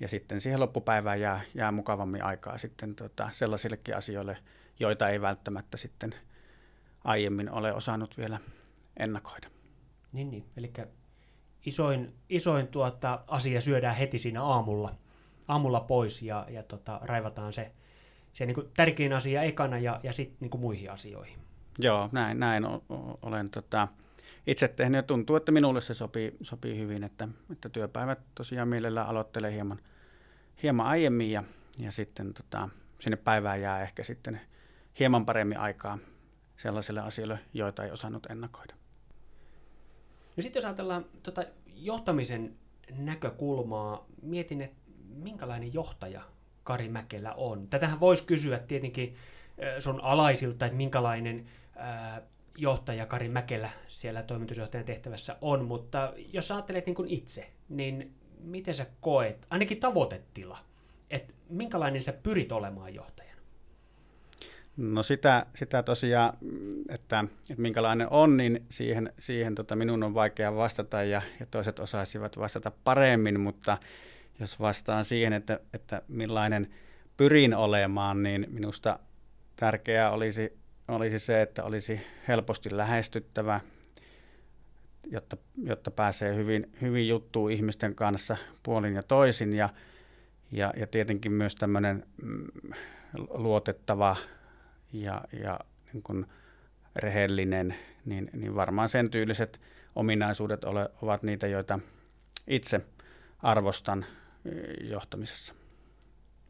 ja 0.00 0.08
sitten 0.08 0.40
siihen 0.40 0.60
loppupäivään 0.60 1.20
jää, 1.20 1.40
jää 1.54 1.72
mukavammin 1.72 2.24
aikaa 2.24 2.58
sitten 2.58 2.94
tota, 2.94 3.30
sellaisillekin 3.32 3.96
asioille, 3.96 4.36
joita 4.80 5.08
ei 5.08 5.20
välttämättä 5.20 5.76
sitten 5.76 6.14
aiemmin 7.04 7.50
ole 7.50 7.72
osannut 7.72 8.18
vielä 8.18 8.38
ennakoida. 8.96 9.48
Niin, 10.12 10.30
niin. 10.30 10.44
Eli 10.56 10.72
isoin, 11.66 12.14
isoin 12.28 12.68
tuota, 12.68 13.20
asia 13.28 13.60
syödään 13.60 13.96
heti 13.96 14.18
siinä 14.18 14.42
aamulla, 14.42 14.94
aamulla 15.48 15.80
pois 15.80 16.22
ja, 16.22 16.46
ja 16.48 16.62
tota, 16.62 17.00
raivataan 17.02 17.52
se, 17.52 17.72
se 18.32 18.46
niin 18.46 18.54
kuin 18.54 18.70
tärkein 18.76 19.12
asia 19.12 19.42
ekana 19.42 19.78
ja, 19.78 20.00
ja 20.02 20.12
sitten 20.12 20.36
niin 20.40 20.60
muihin 20.60 20.90
asioihin. 20.90 21.38
Joo, 21.78 22.08
näin, 22.12 22.40
näin 22.40 22.64
o, 22.64 22.84
o, 22.88 23.18
olen 23.22 23.50
tota, 23.50 23.88
itse 24.46 24.68
tehnyt 24.68 24.96
ja 24.96 25.02
tuntuu, 25.02 25.36
että 25.36 25.52
minulle 25.52 25.80
se 25.80 25.94
sopii, 25.94 26.36
sopii 26.42 26.78
hyvin, 26.78 27.04
että, 27.04 27.28
että 27.52 27.68
työpäivät 27.68 28.18
tosiaan 28.34 28.68
mielellään 28.68 29.08
aloittelee 29.08 29.52
hieman, 29.52 29.80
hieman 30.62 30.86
aiemmin 30.86 31.30
ja, 31.30 31.44
ja 31.78 31.92
sitten 31.92 32.34
tota, 32.34 32.68
sinne 32.98 33.16
päivään 33.16 33.60
jää 33.60 33.82
ehkä 33.82 34.02
sitten 34.02 34.40
hieman 34.98 35.26
paremmin 35.26 35.58
aikaa 35.58 35.98
sellaisille 36.56 37.00
asioille, 37.00 37.38
joita 37.54 37.84
ei 37.84 37.90
osannut 37.90 38.26
ennakoida. 38.26 38.74
No 40.36 40.42
sitten 40.42 40.60
jos 40.60 40.64
ajatellaan 40.64 41.06
tota 41.22 41.44
johtamisen 41.74 42.54
näkökulmaa, 42.98 44.06
mietin, 44.22 44.60
että 44.62 44.76
minkälainen 45.08 45.74
johtaja 45.74 46.22
Kari 46.64 46.88
Mäkelä 46.88 47.32
on. 47.34 47.68
Tätähän 47.68 48.00
voisi 48.00 48.24
kysyä 48.24 48.58
tietenkin 48.58 49.14
sun 49.78 50.00
alaisilta, 50.00 50.66
että 50.66 50.76
minkälainen 50.76 51.46
johtaja 52.58 53.06
Kari 53.06 53.28
Mäkelä 53.28 53.70
siellä 53.88 54.22
toimitusjohtajan 54.22 54.86
tehtävässä 54.86 55.36
on, 55.40 55.64
mutta 55.64 56.12
jos 56.32 56.50
ajattelet 56.50 56.86
niin 56.86 56.96
kuin 56.96 57.08
itse, 57.08 57.50
niin 57.68 58.14
miten 58.40 58.74
sä 58.74 58.86
koet, 59.00 59.46
ainakin 59.50 59.80
tavoitetila, 59.80 60.58
että 61.10 61.34
minkälainen 61.48 62.02
sä 62.02 62.12
pyrit 62.12 62.52
olemaan 62.52 62.94
johtaja? 62.94 63.26
No 64.76 65.02
sitä, 65.02 65.46
sitä 65.54 65.82
tosiaan, 65.82 66.38
että, 66.88 67.24
että 67.50 67.62
minkälainen 67.62 68.08
on, 68.10 68.36
niin 68.36 68.66
siihen, 68.68 69.12
siihen 69.18 69.54
tota 69.54 69.76
minun 69.76 70.02
on 70.02 70.14
vaikea 70.14 70.56
vastata 70.56 71.02
ja, 71.02 71.22
ja 71.40 71.46
toiset 71.46 71.78
osaisivat 71.78 72.38
vastata 72.38 72.72
paremmin, 72.84 73.40
mutta 73.40 73.78
jos 74.40 74.60
vastaan 74.60 75.04
siihen, 75.04 75.32
että, 75.32 75.60
että 75.72 76.02
millainen 76.08 76.70
pyrin 77.16 77.54
olemaan, 77.54 78.22
niin 78.22 78.46
minusta 78.50 78.98
tärkeää 79.56 80.10
olisi, 80.10 80.58
olisi 80.88 81.18
se, 81.18 81.42
että 81.42 81.64
olisi 81.64 82.00
helposti 82.28 82.76
lähestyttävä, 82.76 83.60
jotta, 85.06 85.36
jotta 85.56 85.90
pääsee 85.90 86.36
hyvin, 86.36 86.72
hyvin 86.80 87.08
juttuun 87.08 87.50
ihmisten 87.50 87.94
kanssa 87.94 88.36
puolin 88.62 88.94
ja 88.94 89.02
toisin 89.02 89.52
ja, 89.52 89.68
ja, 90.52 90.72
ja 90.76 90.86
tietenkin 90.86 91.32
myös 91.32 91.54
tämmöinen 91.54 92.06
mm, 92.22 92.46
luotettava 93.28 94.16
ja, 94.92 95.24
ja 95.42 95.60
niin 95.92 96.02
kuin 96.02 96.26
rehellinen, 96.96 97.74
niin, 98.04 98.30
niin 98.32 98.54
varmaan 98.54 98.88
sen 98.88 99.10
tyyliset 99.10 99.60
ominaisuudet 99.94 100.64
ole, 100.64 100.90
ovat 101.02 101.22
niitä, 101.22 101.46
joita 101.46 101.78
itse 102.46 102.80
arvostan 103.38 104.06
johtamisessa. 104.80 105.54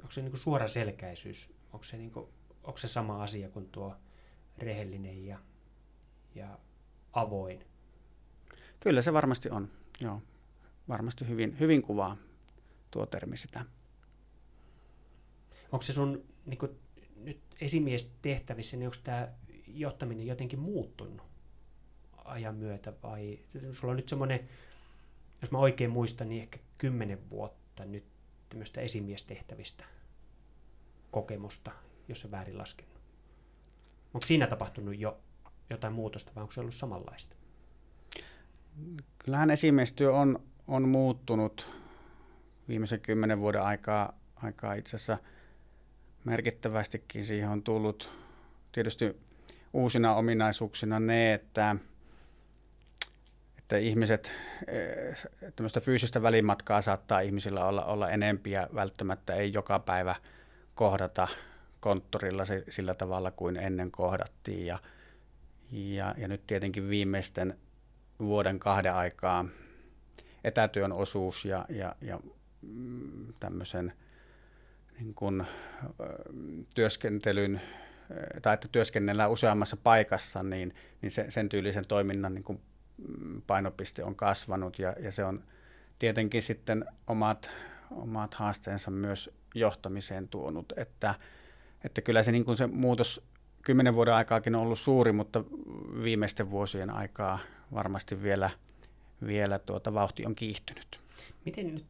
Onko 0.00 0.10
se 0.10 0.22
niin 0.22 0.36
suora 0.36 0.68
selkäisyys, 0.68 1.50
onko 1.72 1.84
se, 1.84 1.96
niin 1.96 2.10
kuin, 2.10 2.28
onko 2.64 2.78
se 2.78 2.88
sama 2.88 3.22
asia 3.22 3.48
kuin 3.48 3.68
tuo 3.68 3.96
rehellinen 4.58 5.26
ja, 5.26 5.38
ja 6.34 6.58
avoin? 7.12 7.64
Kyllä 8.80 9.02
se 9.02 9.12
varmasti 9.12 9.50
on, 9.50 9.70
joo. 10.00 10.22
Varmasti 10.88 11.28
hyvin, 11.28 11.56
hyvin 11.60 11.82
kuvaa 11.82 12.16
tuo 12.90 13.06
termi 13.06 13.36
sitä. 13.36 13.64
Onko 15.72 15.82
se 15.82 15.92
sun 15.92 16.24
niin 16.46 16.58
kuin, 16.58 16.78
nyt 17.16 17.40
esimiestehtävissä, 17.60 18.76
niin 18.76 18.86
onko 18.86 18.96
tämä 19.04 19.28
johtaminen 19.66 20.26
jotenkin 20.26 20.58
muuttunut 20.58 21.26
ajan 22.24 22.54
myötä 22.54 22.92
vai 23.02 23.38
sulla 23.72 23.90
on 23.90 23.96
nyt 23.96 24.08
semmoinen, 24.08 24.48
jos 25.40 25.50
mä 25.50 25.58
oikein 25.58 25.90
muistan, 25.90 26.28
niin 26.28 26.42
ehkä 26.42 26.58
kymmenen 26.78 27.30
vuotta 27.30 27.84
nyt 27.84 28.04
tämmöistä 28.48 28.80
esimiestehtävistä 28.80 29.84
kokemusta, 31.10 31.72
jos 32.08 32.20
se 32.20 32.30
väärin 32.30 32.58
laskenut. 32.58 32.95
Onko 34.16 34.26
siinä 34.26 34.46
tapahtunut 34.46 34.98
jo 34.98 35.18
jotain 35.70 35.92
muutosta 35.92 36.32
vai 36.34 36.42
onko 36.42 36.52
se 36.52 36.60
ollut 36.60 36.74
samanlaista? 36.74 37.36
Kyllähän 39.18 39.50
esimiestyö 39.50 40.12
on, 40.12 40.42
on 40.68 40.88
muuttunut 40.88 41.68
viimeisen 42.68 43.00
kymmenen 43.00 43.40
vuoden 43.40 43.62
aikaa, 43.62 44.18
aikaa 44.36 44.74
itse 44.74 44.96
asiassa 44.96 45.18
merkittävästikin. 46.24 47.26
Siihen 47.26 47.48
on 47.48 47.62
tullut 47.62 48.10
tietysti 48.72 49.16
uusina 49.72 50.14
ominaisuuksina 50.14 51.00
ne, 51.00 51.34
että, 51.34 51.76
että 53.58 53.76
ihmiset, 53.76 54.32
eh, 54.66 55.26
tämmöistä 55.56 55.80
fyysistä 55.80 56.22
välimatkaa 56.22 56.82
saattaa 56.82 57.20
ihmisillä 57.20 57.64
olla, 57.64 57.84
olla 57.84 58.10
enempiä, 58.10 58.68
välttämättä 58.74 59.34
ei 59.34 59.52
joka 59.52 59.78
päivä 59.78 60.14
kohdata 60.74 61.28
konttorilla 61.86 62.42
sillä 62.68 62.94
tavalla 62.94 63.30
kuin 63.30 63.56
ennen 63.56 63.90
kohdattiin. 63.90 64.66
Ja, 64.66 64.78
ja, 65.70 66.14
ja 66.18 66.28
nyt 66.28 66.46
tietenkin 66.46 66.88
viimeisten 66.88 67.58
vuoden 68.20 68.58
kahden 68.58 68.94
aikaa 68.94 69.44
etätyön 70.44 70.92
osuus 70.92 71.44
ja, 71.44 71.64
ja, 71.68 71.96
ja 72.00 72.20
mm, 72.62 73.34
tämmöisen 73.40 73.92
niin 74.98 75.14
kuin, 75.14 75.46
työskentelyn 76.74 77.60
tai 78.42 78.54
että 78.54 78.68
työskennellään 78.68 79.30
useammassa 79.30 79.76
paikassa, 79.76 80.42
niin, 80.42 80.74
niin 81.02 81.10
se, 81.10 81.26
sen 81.28 81.48
tyylisen 81.48 81.86
toiminnan 81.88 82.34
niin 82.34 82.44
kuin 82.44 82.60
mm, 83.08 83.42
painopiste 83.46 84.04
on 84.04 84.14
kasvanut 84.16 84.78
ja, 84.78 84.94
ja 85.00 85.12
se 85.12 85.24
on 85.24 85.44
tietenkin 85.98 86.42
sitten 86.42 86.84
omat, 87.06 87.50
omat 87.90 88.34
haasteensa 88.34 88.90
myös 88.90 89.30
johtamiseen 89.54 90.28
tuonut, 90.28 90.72
että, 90.76 91.14
että 91.86 92.00
kyllä 92.00 92.22
se, 92.22 92.32
niin 92.32 92.44
kuin 92.44 92.56
se 92.56 92.66
muutos 92.66 93.22
kymmenen 93.62 93.94
vuoden 93.94 94.14
aikaakin 94.14 94.54
on 94.54 94.62
ollut 94.62 94.78
suuri, 94.78 95.12
mutta 95.12 95.44
viimeisten 96.02 96.50
vuosien 96.50 96.90
aikaa 96.90 97.38
varmasti 97.74 98.22
vielä, 98.22 98.50
vielä 99.26 99.58
tuota 99.58 99.94
vauhti 99.94 100.26
on 100.26 100.34
kiihtynyt. 100.34 101.00
Miten 101.44 101.74
nyt 101.74 101.84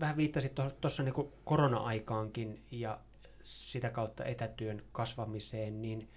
vähän 0.00 0.16
viittasit 0.16 0.52
tuossa 0.80 1.02
niin 1.02 1.32
korona-aikaankin 1.44 2.62
ja 2.70 3.00
sitä 3.42 3.90
kautta 3.90 4.24
etätyön 4.24 4.82
kasvamiseen, 4.92 5.82
niin, 5.82 6.08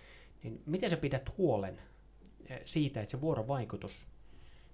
niin 0.43 0.61
miten 0.65 0.89
sä 0.89 0.97
pidät 0.97 1.37
huolen 1.37 1.81
eh, 2.49 2.61
siitä, 2.65 3.01
että 3.01 3.11
se 3.11 3.21
vuorovaikutus 3.21 4.07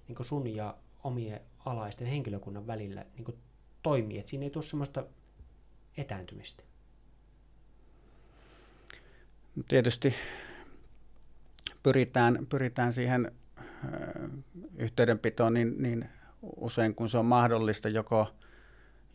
niin 0.07 0.25
sun 0.25 0.47
ja 0.55 0.77
omien 1.03 1.41
alaisten 1.65 2.07
henkilökunnan 2.07 2.67
välillä 2.67 3.05
niin 3.17 3.39
toimii, 3.83 4.17
että 4.19 4.29
siinä 4.29 4.43
ei 4.43 4.49
tule 4.49 4.63
sellaista 4.63 5.05
etääntymistä? 5.97 6.63
Tietysti 9.67 10.15
pyritään, 11.83 12.47
pyritään 12.49 12.93
siihen 12.93 13.31
yhteydenpitoon 14.77 15.53
niin, 15.53 15.75
niin 15.77 16.09
usein 16.55 16.95
kun 16.95 17.09
se 17.09 17.17
on 17.17 17.25
mahdollista, 17.25 17.89
joko, 17.89 18.35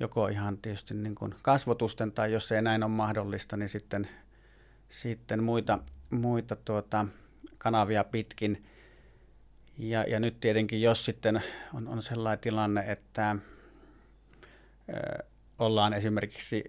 joko 0.01 0.29
ihan 0.29 0.59
tietysti 0.59 0.95
niin 0.95 1.15
kuin 1.15 1.35
kasvotusten 1.43 2.13
tai 2.13 2.33
jos 2.33 2.53
ei 2.53 2.63
näin 2.63 2.83
ole 2.83 2.91
mahdollista, 2.91 3.57
niin 3.57 3.69
sitten, 3.69 4.09
sitten 4.89 5.43
muita, 5.43 5.79
muita 6.11 6.57
tuota, 6.57 7.07
kanavia 7.59 8.05
pitkin. 8.05 8.65
Ja, 9.79 10.03
ja 10.03 10.21
nyt 10.21 10.41
tietenkin, 10.41 10.83
jos 10.83 11.05
sitten 11.05 11.43
on, 11.75 11.89
on 11.89 12.03
sellainen 12.03 12.41
tilanne, 12.41 12.85
että 12.93 13.37
ö, 14.89 15.25
ollaan 15.59 15.93
esimerkiksi 15.93 16.65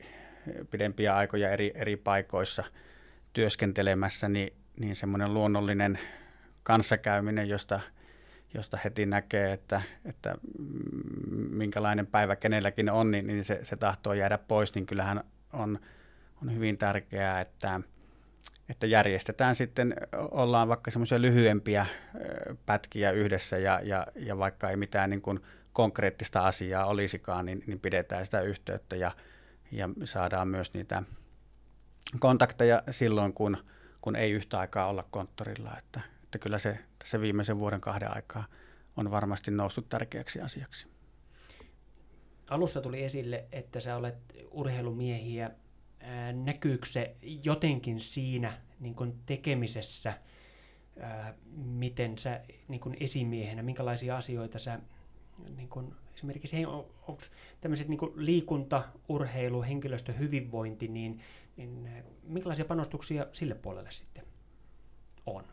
pidempiä 0.71 1.15
aikoja 1.15 1.49
eri, 1.49 1.71
eri 1.75 1.97
paikoissa 1.97 2.63
työskentelemässä, 3.33 4.29
niin, 4.29 4.53
niin 4.79 4.95
semmoinen 4.95 5.33
luonnollinen 5.33 5.99
kanssakäyminen, 6.63 7.49
josta, 7.49 7.79
josta 8.53 8.77
heti 8.83 9.05
näkee, 9.05 9.53
että, 9.53 9.81
että 10.05 10.35
minkälainen 11.49 12.07
päivä 12.07 12.35
kenelläkin 12.35 12.91
on, 12.91 13.11
niin, 13.11 13.27
niin 13.27 13.43
se, 13.43 13.59
se 13.63 13.75
tahtoo 13.75 14.13
jäädä 14.13 14.37
pois, 14.37 14.75
niin 14.75 14.85
kyllähän 14.85 15.23
on, 15.53 15.79
on 16.41 16.55
hyvin 16.55 16.77
tärkeää, 16.77 17.41
että, 17.41 17.81
että 18.69 18.87
järjestetään 18.87 19.55
sitten, 19.55 19.95
ollaan 20.31 20.67
vaikka 20.67 20.91
semmoisia 20.91 21.21
lyhyempiä 21.21 21.85
pätkiä 22.65 23.11
yhdessä 23.11 23.57
ja, 23.57 23.79
ja, 23.83 24.07
ja 24.15 24.37
vaikka 24.37 24.69
ei 24.69 24.77
mitään 24.77 25.09
niin 25.09 25.21
kuin 25.21 25.39
konkreettista 25.73 26.47
asiaa 26.47 26.85
olisikaan, 26.85 27.45
niin, 27.45 27.63
niin 27.67 27.79
pidetään 27.79 28.25
sitä 28.25 28.41
yhteyttä 28.41 28.95
ja, 28.95 29.11
ja 29.71 29.89
saadaan 30.03 30.47
myös 30.47 30.73
niitä 30.73 31.03
kontakteja 32.19 32.83
silloin, 32.91 33.33
kun, 33.33 33.57
kun 34.01 34.15
ei 34.15 34.31
yhtä 34.31 34.59
aikaa 34.59 34.87
olla 34.87 35.03
konttorilla. 35.11 35.77
Että, 35.77 36.01
että 36.23 36.39
kyllä 36.39 36.59
se 36.59 36.79
tässä 36.99 37.21
viimeisen 37.21 37.59
vuoden 37.59 37.81
kahden 37.81 38.15
aikaa 38.15 38.43
on 38.97 39.11
varmasti 39.11 39.51
noussut 39.51 39.89
tärkeäksi 39.89 40.41
asiaksi. 40.41 40.87
Alussa 42.49 42.81
tuli 42.81 43.03
esille, 43.03 43.45
että 43.51 43.79
sä 43.79 43.95
olet 43.95 44.17
urheilumiehiä. 44.51 45.51
Näkyykö 46.33 46.85
se 46.85 47.15
jotenkin 47.43 47.99
siinä 47.99 48.53
niin 48.79 48.95
kuin 48.95 49.19
tekemisessä, 49.25 50.13
miten 51.55 52.17
sä 52.17 52.41
niin 52.67 52.81
kuin 52.81 52.97
esimiehenä, 52.99 53.63
minkälaisia 53.63 54.17
asioita 54.17 54.59
sä 54.59 54.79
niin 55.55 55.69
kuin, 55.69 55.93
esimerkiksi 56.15 56.65
onko 56.65 57.21
tämmöiset 57.61 57.87
niin 57.87 57.97
kuin 57.97 58.11
liikunta, 58.15 58.83
urheilu, 59.09 59.63
henkilöstön 59.63 60.19
hyvinvointi, 60.19 60.87
niin, 60.87 61.19
niin 61.57 61.87
minkälaisia 62.23 62.65
panostuksia 62.65 63.25
sille 63.31 63.55
puolelle 63.55 63.91
sitten 63.91 64.25
on? 65.25 65.43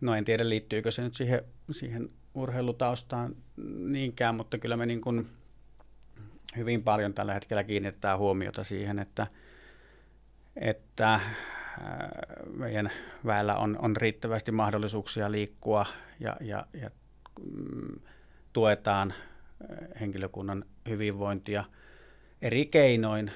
No 0.00 0.14
en 0.14 0.24
tiedä, 0.24 0.48
liittyykö 0.48 0.90
se 0.90 1.02
nyt 1.02 1.14
siihen, 1.14 1.44
siihen 1.70 2.10
urheilutaustaan 2.34 3.36
niinkään, 3.78 4.34
mutta 4.34 4.58
kyllä 4.58 4.76
me 4.76 4.86
niin 4.86 5.00
kuin 5.00 5.26
hyvin 6.56 6.82
paljon 6.82 7.14
tällä 7.14 7.34
hetkellä 7.34 7.64
kiinnitetään 7.64 8.18
huomiota 8.18 8.64
siihen, 8.64 8.98
että, 8.98 9.26
että 10.56 11.14
äh, 11.14 11.22
meidän 12.56 12.90
väellä 13.26 13.56
on, 13.56 13.78
on 13.78 13.96
riittävästi 13.96 14.52
mahdollisuuksia 14.52 15.32
liikkua 15.32 15.86
ja, 16.20 16.36
ja, 16.40 16.66
ja 16.72 16.90
mm, 17.40 18.00
tuetaan 18.52 19.12
äh, 19.12 20.00
henkilökunnan 20.00 20.64
hyvinvointia 20.88 21.64
eri 22.42 22.66
keinoin 22.66 23.32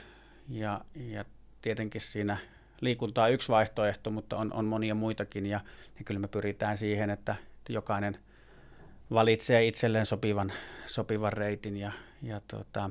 ja, 0.48 0.80
ja 0.94 1.24
tietenkin 1.62 2.00
siinä 2.00 2.36
liikunta 2.80 3.22
on 3.22 3.32
yksi 3.32 3.48
vaihtoehto, 3.48 4.10
mutta 4.10 4.36
on, 4.36 4.52
on 4.52 4.64
monia 4.64 4.94
muitakin 4.94 5.46
ja, 5.46 5.60
ja 5.98 6.04
kyllä 6.04 6.20
me 6.20 6.28
pyritään 6.28 6.78
siihen, 6.78 7.10
että, 7.10 7.36
jokainen 7.68 8.18
valitsee 9.12 9.66
itselleen 9.66 10.06
sopivan, 10.06 10.52
sopivan 10.86 11.32
reitin 11.32 11.76
ja, 11.76 11.92
ja 12.22 12.40
tota, 12.48 12.90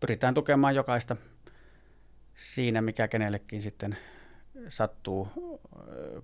pyritään 0.00 0.34
tukemaan 0.34 0.74
jokaista 0.74 1.16
siinä, 2.34 2.82
mikä 2.82 3.08
kenellekin 3.08 3.62
sitten 3.62 3.98
sattuu 4.68 5.28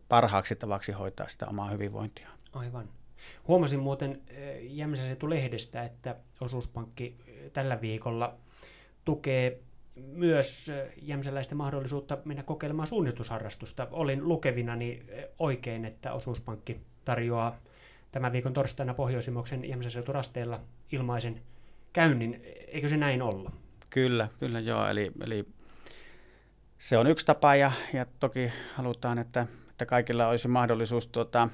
parhaaksi 0.09 0.57
tavaksi 0.57 0.93
hoitaa 0.93 1.29
sitä 1.29 1.47
omaa 1.47 1.69
hyvinvointia. 1.69 2.29
Aivan. 2.53 2.89
Huomasin 3.49 3.81
muuten 3.81 4.23
Jämsäsen 4.61 5.17
lehdestä, 5.23 5.85
että 5.85 6.17
osuuspankki 6.41 7.17
tällä 7.53 7.81
viikolla 7.81 8.35
tukee 9.05 9.61
myös 9.97 10.73
jämsäläisten 11.03 11.59
mahdollisuutta 11.59 12.19
mennä 12.25 12.43
kokeilemaan 12.43 12.87
suunnistusharrastusta. 12.87 13.89
Olin 13.91 14.29
lukevinani 14.29 15.03
oikein, 15.39 15.85
että 15.85 16.13
osuuspankki 16.13 16.81
tarjoaa 17.05 17.59
tämän 18.13 18.33
viikon 18.33 18.53
torstaina 18.53 18.95
Pohjoisimoksen 18.95 19.69
Jämsäseuturasteella 19.69 20.61
ilmaisen 20.93 21.41
käynnin. 21.93 22.43
Eikö 22.69 22.89
se 22.89 22.97
näin 22.97 23.23
olla? 23.23 23.53
Kyllä, 23.91 24.29
kyllä 24.39 24.61
joo. 24.61 24.89
Eli, 24.89 25.13
eli 25.21 25.47
se 26.79 26.99
on 26.99 27.07
yksi 27.07 27.27
tapa 27.27 27.57
ja, 27.57 27.73
ja 27.93 28.07
toki 28.21 28.53
halutaan, 28.75 29.19
että, 29.19 29.47
että 29.71 29.87
kaikilla 29.87 30.29
olisi 30.29 30.49
mahdollisuus 30.49 31.07
tuota, 31.07 31.49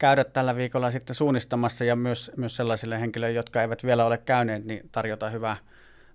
käydä 0.00 0.24
tällä 0.24 0.56
viikolla 0.56 0.90
sitten 0.90 1.16
suunnistamassa 1.16 1.84
ja 1.84 1.96
myös, 1.96 2.30
myös 2.36 2.56
sellaisille 2.56 3.00
henkilöille, 3.00 3.36
jotka 3.36 3.62
eivät 3.62 3.84
vielä 3.84 4.04
ole 4.04 4.18
käyneet, 4.18 4.64
niin 4.64 4.88
tarjota 4.92 5.30
hyvää 5.30 5.56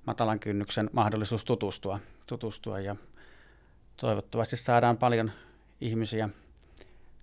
matalan 0.05 0.39
kynnyksen 0.39 0.89
mahdollisuus 0.93 1.45
tutustua, 1.45 1.99
tutustua 2.27 2.79
ja 2.79 2.95
toivottavasti 3.97 4.57
saadaan 4.57 4.97
paljon 4.97 5.31
ihmisiä 5.81 6.29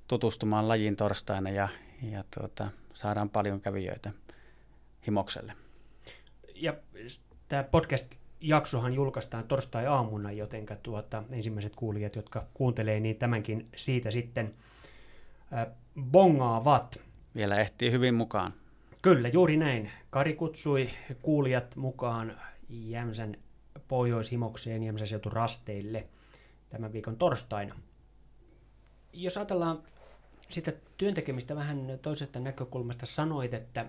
tutustumaan 0.08 0.68
lajiin 0.68 0.96
torstaina 0.96 1.50
ja, 1.50 1.68
ja 2.02 2.24
tuota, 2.38 2.70
saadaan 2.94 3.30
paljon 3.30 3.60
kävijöitä 3.60 4.10
himokselle. 5.06 5.52
Ja 6.54 6.74
tämä 7.48 7.62
podcast 7.62 8.14
jaksohan 8.40 8.94
julkaistaan 8.94 9.44
torstai-aamuna, 9.44 10.32
joten 10.32 10.66
tuota, 10.82 11.22
ensimmäiset 11.30 11.76
kuulijat, 11.76 12.16
jotka 12.16 12.46
kuuntelee, 12.54 13.00
niin 13.00 13.16
tämänkin 13.16 13.68
siitä 13.76 14.10
sitten 14.10 14.54
bongaavat. 16.00 17.00
Vielä 17.34 17.60
ehtii 17.60 17.90
hyvin 17.90 18.14
mukaan. 18.14 18.54
Kyllä, 19.02 19.28
juuri 19.28 19.56
näin. 19.56 19.90
Kari 20.10 20.34
kutsui 20.34 20.90
kuulijat 21.22 21.76
mukaan 21.76 22.40
Jämsän 22.68 23.36
pohjoishimokseen 23.88 24.82
Jämsän 24.82 25.06
seutu 25.06 25.30
rasteille 25.30 26.06
tämän 26.70 26.92
viikon 26.92 27.16
torstaina. 27.16 27.74
Jos 29.12 29.36
ajatellaan 29.36 29.82
sitä 30.48 30.72
työntekemistä 30.96 31.56
vähän 31.56 31.98
toisesta 32.02 32.40
näkökulmasta, 32.40 33.06
sanoit, 33.06 33.54
että 33.54 33.86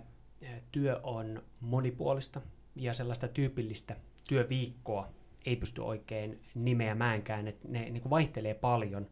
työ 0.71 0.99
on 1.03 1.43
monipuolista 1.59 2.41
ja 2.75 2.93
sellaista 2.93 3.27
tyypillistä 3.27 3.95
työviikkoa 4.27 5.09
ei 5.45 5.55
pysty 5.55 5.81
oikein 5.81 6.39
nimeämäänkään, 6.55 7.47
että 7.47 7.67
ne 7.67 7.89
niin 7.89 8.09
vaihtelee 8.09 8.53
paljon, 8.53 9.07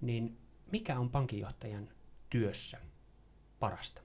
niin 0.00 0.36
mikä 0.72 0.98
on 0.98 1.10
pankinjohtajan 1.10 1.88
työssä 2.30 2.78
parasta? 3.58 4.02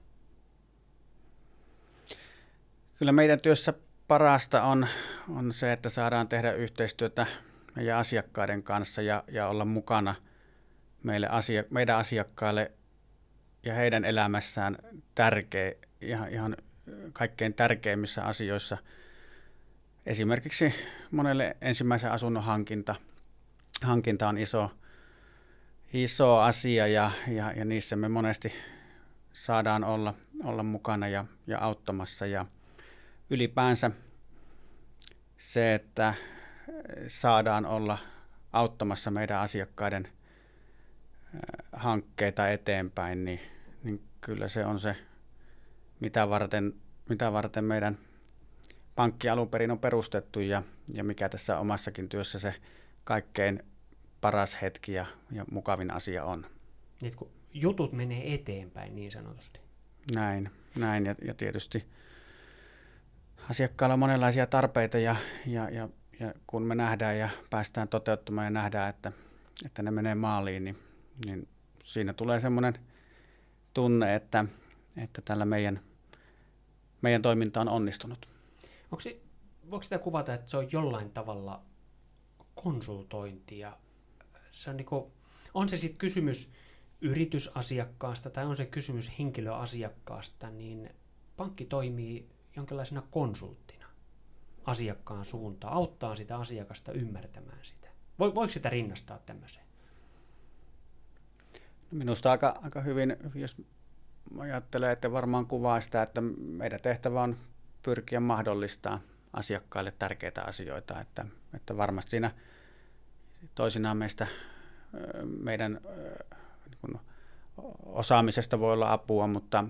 Kyllä 2.98 3.12
meidän 3.12 3.40
työssä 3.40 3.74
parasta 4.08 4.62
on, 4.62 4.86
on 5.28 5.52
se, 5.52 5.72
että 5.72 5.88
saadaan 5.88 6.28
tehdä 6.28 6.52
yhteistyötä 6.52 7.26
meidän 7.74 7.98
asiakkaiden 7.98 8.62
kanssa 8.62 9.02
ja, 9.02 9.24
ja 9.28 9.48
olla 9.48 9.64
mukana 9.64 10.14
meille 11.02 11.28
asia, 11.28 11.64
meidän 11.70 11.96
asiakkaille 11.96 12.72
ja 13.62 13.74
heidän 13.74 14.04
elämässään 14.04 14.76
tärkeä, 15.14 15.72
ihan, 16.00 16.32
ihan 16.32 16.56
kaikkein 17.12 17.54
tärkeimmissä 17.54 18.24
asioissa. 18.24 18.78
Esimerkiksi 20.06 20.74
monelle 21.10 21.56
ensimmäisen 21.60 22.12
asunnon 22.12 22.42
hankinta, 22.42 22.94
hankinta 23.82 24.28
on 24.28 24.38
iso, 24.38 24.70
iso 25.92 26.38
asia 26.38 26.86
ja, 26.86 27.10
ja, 27.28 27.52
ja 27.52 27.64
niissä 27.64 27.96
me 27.96 28.08
monesti 28.08 28.52
saadaan 29.32 29.84
olla, 29.84 30.14
olla 30.44 30.62
mukana 30.62 31.08
ja, 31.08 31.24
ja 31.46 31.58
auttamassa. 31.58 32.26
Ja 32.26 32.46
ylipäänsä 33.30 33.90
se, 35.38 35.74
että 35.74 36.14
saadaan 37.08 37.66
olla 37.66 37.98
auttamassa 38.52 39.10
meidän 39.10 39.40
asiakkaiden 39.40 40.08
hankkeita 41.72 42.48
eteenpäin, 42.48 43.24
niin, 43.24 43.40
niin 43.82 44.02
kyllä 44.20 44.48
se 44.48 44.64
on 44.64 44.80
se, 44.80 44.96
mitä 46.00 46.28
varten, 46.28 46.74
mitä 47.08 47.32
varten 47.32 47.64
meidän 47.64 47.98
pankki 48.96 49.28
alun 49.28 49.48
perin 49.48 49.70
on 49.70 49.78
perustettu 49.78 50.40
ja, 50.40 50.62
ja 50.92 51.04
mikä 51.04 51.28
tässä 51.28 51.58
omassakin 51.58 52.08
työssä 52.08 52.38
se 52.38 52.54
kaikkein 53.04 53.62
paras 54.26 54.58
hetki 54.62 54.92
ja, 54.92 55.06
ja 55.32 55.44
mukavin 55.50 55.90
asia 55.90 56.24
on. 56.24 56.46
Niin, 57.02 57.16
kun 57.16 57.30
jutut 57.54 57.92
menee 57.92 58.34
eteenpäin 58.34 58.94
niin 58.94 59.12
sanotusti. 59.12 59.60
Näin, 60.14 60.50
näin 60.76 61.06
ja, 61.06 61.14
ja 61.24 61.34
tietysti 61.34 61.84
asiakkailla 63.50 63.92
on 63.92 63.98
monenlaisia 63.98 64.46
tarpeita 64.46 64.98
ja, 64.98 65.16
ja, 65.46 65.70
ja, 65.70 65.88
ja 66.20 66.34
kun 66.46 66.62
me 66.62 66.74
nähdään 66.74 67.18
ja 67.18 67.28
päästään 67.50 67.88
toteuttamaan 67.88 68.44
ja 68.44 68.50
nähdään, 68.50 68.90
että, 68.90 69.12
että 69.66 69.82
ne 69.82 69.90
menee 69.90 70.14
maaliin, 70.14 70.64
niin, 70.64 70.78
niin 71.26 71.48
siinä 71.84 72.12
tulee 72.12 72.40
semmoinen 72.40 72.74
tunne, 73.74 74.14
että, 74.14 74.44
että 74.96 75.22
tällä 75.24 75.44
meidän, 75.44 75.80
meidän 77.02 77.22
toiminta 77.22 77.60
on 77.60 77.68
onnistunut. 77.68 78.28
Onko 78.92 79.00
se, 79.00 79.20
voiko 79.70 79.82
sitä 79.82 79.98
kuvata, 79.98 80.34
että 80.34 80.50
se 80.50 80.56
on 80.56 80.72
jollain 80.72 81.10
tavalla 81.10 81.62
konsultointia? 82.54 83.76
Se 84.56 84.70
on, 84.70 84.76
niin 84.76 84.86
kuin, 84.86 85.12
on 85.54 85.68
se 85.68 85.78
sitten 85.78 85.98
kysymys 85.98 86.52
yritysasiakkaasta 87.00 88.30
tai 88.30 88.46
on 88.46 88.56
se 88.56 88.66
kysymys 88.66 89.18
henkilöasiakkaasta, 89.18 90.50
niin 90.50 90.90
pankki 91.36 91.64
toimii 91.64 92.28
jonkinlaisena 92.56 93.02
konsulttina 93.10 93.86
asiakkaan 94.64 95.24
suuntaan, 95.24 95.72
auttaa 95.72 96.16
sitä 96.16 96.36
asiakasta 96.36 96.92
ymmärtämään 96.92 97.58
sitä. 97.62 97.88
Voiko 98.18 98.48
sitä 98.48 98.70
rinnastaa 98.70 99.18
tämmöiseen? 99.18 99.66
No 101.90 101.98
minusta 101.98 102.30
aika, 102.30 102.58
aika 102.62 102.80
hyvin, 102.80 103.16
jos 103.34 103.56
ajattelen, 104.38 104.90
että 104.90 105.12
varmaan 105.12 105.46
kuvaa 105.46 105.80
sitä, 105.80 106.02
että 106.02 106.20
meidän 106.38 106.80
tehtävä 106.80 107.22
on 107.22 107.36
pyrkiä 107.82 108.20
mahdollistaa 108.20 109.00
asiakkaille 109.32 109.92
tärkeitä 109.98 110.42
asioita, 110.42 111.00
että, 111.00 111.26
että 111.54 111.76
varmasti 111.76 112.10
siinä 112.10 112.30
toisinaan 113.54 113.96
meistä 113.96 114.26
meidän 115.42 115.80
niin 116.82 117.00
osaamisesta 117.86 118.60
voi 118.60 118.72
olla 118.72 118.92
apua, 118.92 119.26
mutta, 119.26 119.64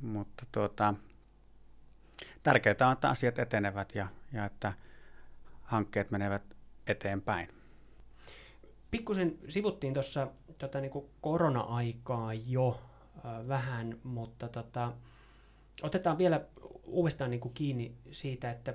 mutta 0.00 0.46
tuota, 0.52 0.94
tärkeää 2.42 2.76
on, 2.86 2.92
että 2.92 3.08
asiat 3.08 3.38
etenevät 3.38 3.94
ja, 3.94 4.06
ja 4.32 4.44
että 4.44 4.72
hankkeet 5.62 6.10
menevät 6.10 6.42
eteenpäin. 6.86 7.48
Pikkusen 8.90 9.38
sivuttiin 9.48 9.94
tuossa 9.94 10.28
tota, 10.58 10.80
niin 10.80 10.92
korona-aikaa 11.20 12.34
jo 12.34 12.80
äh, 13.16 13.48
vähän, 13.48 13.98
mutta 14.04 14.48
tota, 14.48 14.92
otetaan 15.82 16.18
vielä 16.18 16.40
uudestaan 16.84 17.30
niin 17.30 17.40
kuin 17.40 17.54
kiinni 17.54 17.94
siitä, 18.10 18.50
että 18.50 18.74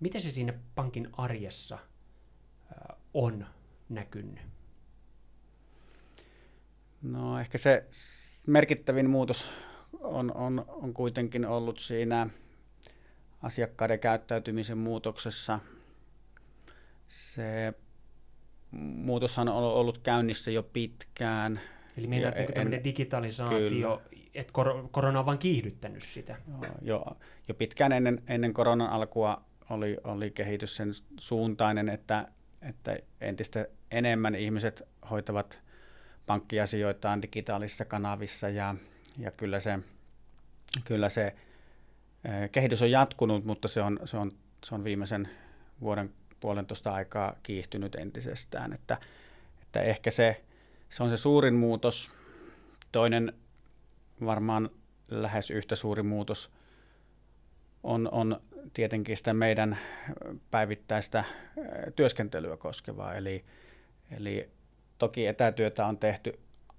miten 0.00 0.20
se 0.20 0.30
siinä 0.30 0.54
pankin 0.74 1.08
arjessa 1.12 1.78
on 3.14 3.46
näkynyt? 3.88 4.38
No 7.02 7.40
ehkä 7.40 7.58
se 7.58 7.86
merkittävin 8.46 9.10
muutos 9.10 9.48
on, 10.00 10.36
on, 10.36 10.64
on 10.68 10.94
kuitenkin 10.94 11.46
ollut 11.46 11.78
siinä 11.78 12.30
asiakkaiden 13.42 14.00
käyttäytymisen 14.00 14.78
muutoksessa. 14.78 15.60
Se 17.08 17.74
muutoshan 18.80 19.48
on 19.48 19.64
ollut 19.64 19.98
käynnissä 19.98 20.50
jo 20.50 20.62
pitkään. 20.62 21.60
Eli 21.96 22.06
meidän 22.06 22.34
niin 22.34 22.52
tämmöinen 22.52 22.84
digitalisaatio, 22.84 24.02
että 24.34 24.52
kor- 24.52 24.88
korona 24.90 25.18
on 25.18 25.26
vain 25.26 25.38
kiihdyttänyt 25.38 26.02
sitä. 26.02 26.36
Jo, 26.82 27.06
jo 27.48 27.54
pitkään 27.54 27.92
ennen, 27.92 28.22
ennen 28.26 28.54
koronan 28.54 28.90
alkua 28.90 29.42
oli, 29.70 29.96
oli 30.04 30.30
kehitys 30.30 30.76
sen 30.76 30.90
suuntainen, 31.20 31.88
että, 31.88 32.28
että 32.62 32.96
entistä 33.20 33.66
enemmän 33.90 34.34
ihmiset 34.34 34.82
hoitavat 35.10 35.60
pankkiasioitaan 36.26 37.22
digitaalisissa 37.22 37.84
kanavissa 37.84 38.48
ja, 38.48 38.74
ja 39.18 39.30
kyllä 39.30 39.60
se, 39.60 39.78
kyllä 40.84 41.08
se 41.08 41.34
kehitys 42.52 42.82
on 42.82 42.90
jatkunut, 42.90 43.44
mutta 43.44 43.68
se 43.68 43.82
on, 43.82 44.00
se 44.04 44.16
on, 44.16 44.32
se 44.64 44.74
on 44.74 44.84
viimeisen 44.84 45.28
vuoden 45.80 46.14
puolentoista 46.40 46.92
aikaa 46.92 47.36
kiihtynyt 47.42 47.94
entisestään. 47.94 48.72
Että, 48.72 48.98
että 49.62 49.80
ehkä 49.80 50.10
se, 50.10 50.44
se 50.90 51.02
on 51.02 51.10
se 51.10 51.16
suurin 51.16 51.54
muutos. 51.54 52.10
Toinen 52.92 53.32
varmaan 54.24 54.70
lähes 55.08 55.50
yhtä 55.50 55.76
suuri 55.76 56.02
muutos 56.02 56.50
on, 57.82 58.08
on 58.12 58.40
tietenkin 58.74 59.16
sitä 59.16 59.34
meidän 59.34 59.78
päivittäistä 60.50 61.24
työskentelyä 61.96 62.56
koskevaa. 62.56 63.14
Eli, 63.14 63.44
eli 64.10 64.50
toki 64.98 65.26
etätyötä 65.26 65.86
on 65.86 65.98
tehty 65.98 66.32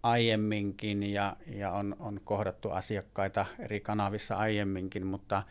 aiemminkin 0.03 1.03
ja, 1.03 1.35
ja 1.47 1.71
on, 1.71 1.95
on 1.99 2.21
kohdattu 2.23 2.69
asiakkaita 2.69 3.45
eri 3.59 3.79
kanavissa 3.79 4.35
aiemminkin, 4.35 5.07
mutta 5.07 5.43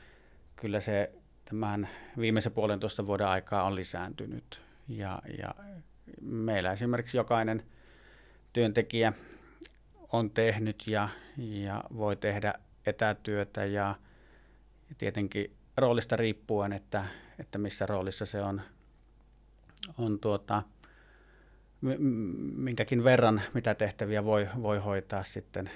kyllä 0.57 0.81
se 0.81 1.13
tämän 1.45 1.89
viimeisen 2.19 2.53
puolentoista 2.53 3.07
vuoden 3.07 3.27
aikaa 3.27 3.63
on 3.63 3.75
lisääntynyt. 3.75 4.63
Ja, 4.89 5.23
ja 5.39 5.55
meillä 6.21 6.73
esimerkiksi 6.73 7.17
jokainen 7.17 7.63
työntekijä 8.53 9.13
on 10.13 10.31
tehnyt 10.31 10.83
ja, 10.87 11.09
ja 11.37 11.85
voi 11.97 12.17
tehdä 12.17 12.55
etätyötä 12.87 13.65
ja, 13.65 13.95
ja 14.89 14.95
tietenkin 14.99 15.58
roolista 15.81 16.17
riippuen, 16.17 16.73
että, 16.73 17.05
että 17.39 17.59
missä 17.59 17.87
roolissa 17.87 18.27
se 18.27 18.43
on, 18.43 18.61
on 19.99 20.19
tuota, 20.19 20.63
minkäkin 22.57 23.05
verran, 23.05 23.43
mitä 23.55 23.75
tehtäviä 23.75 24.25
voi, 24.25 24.49
voi 24.63 24.79
hoitaa 24.79 25.25
sitten 25.25 25.71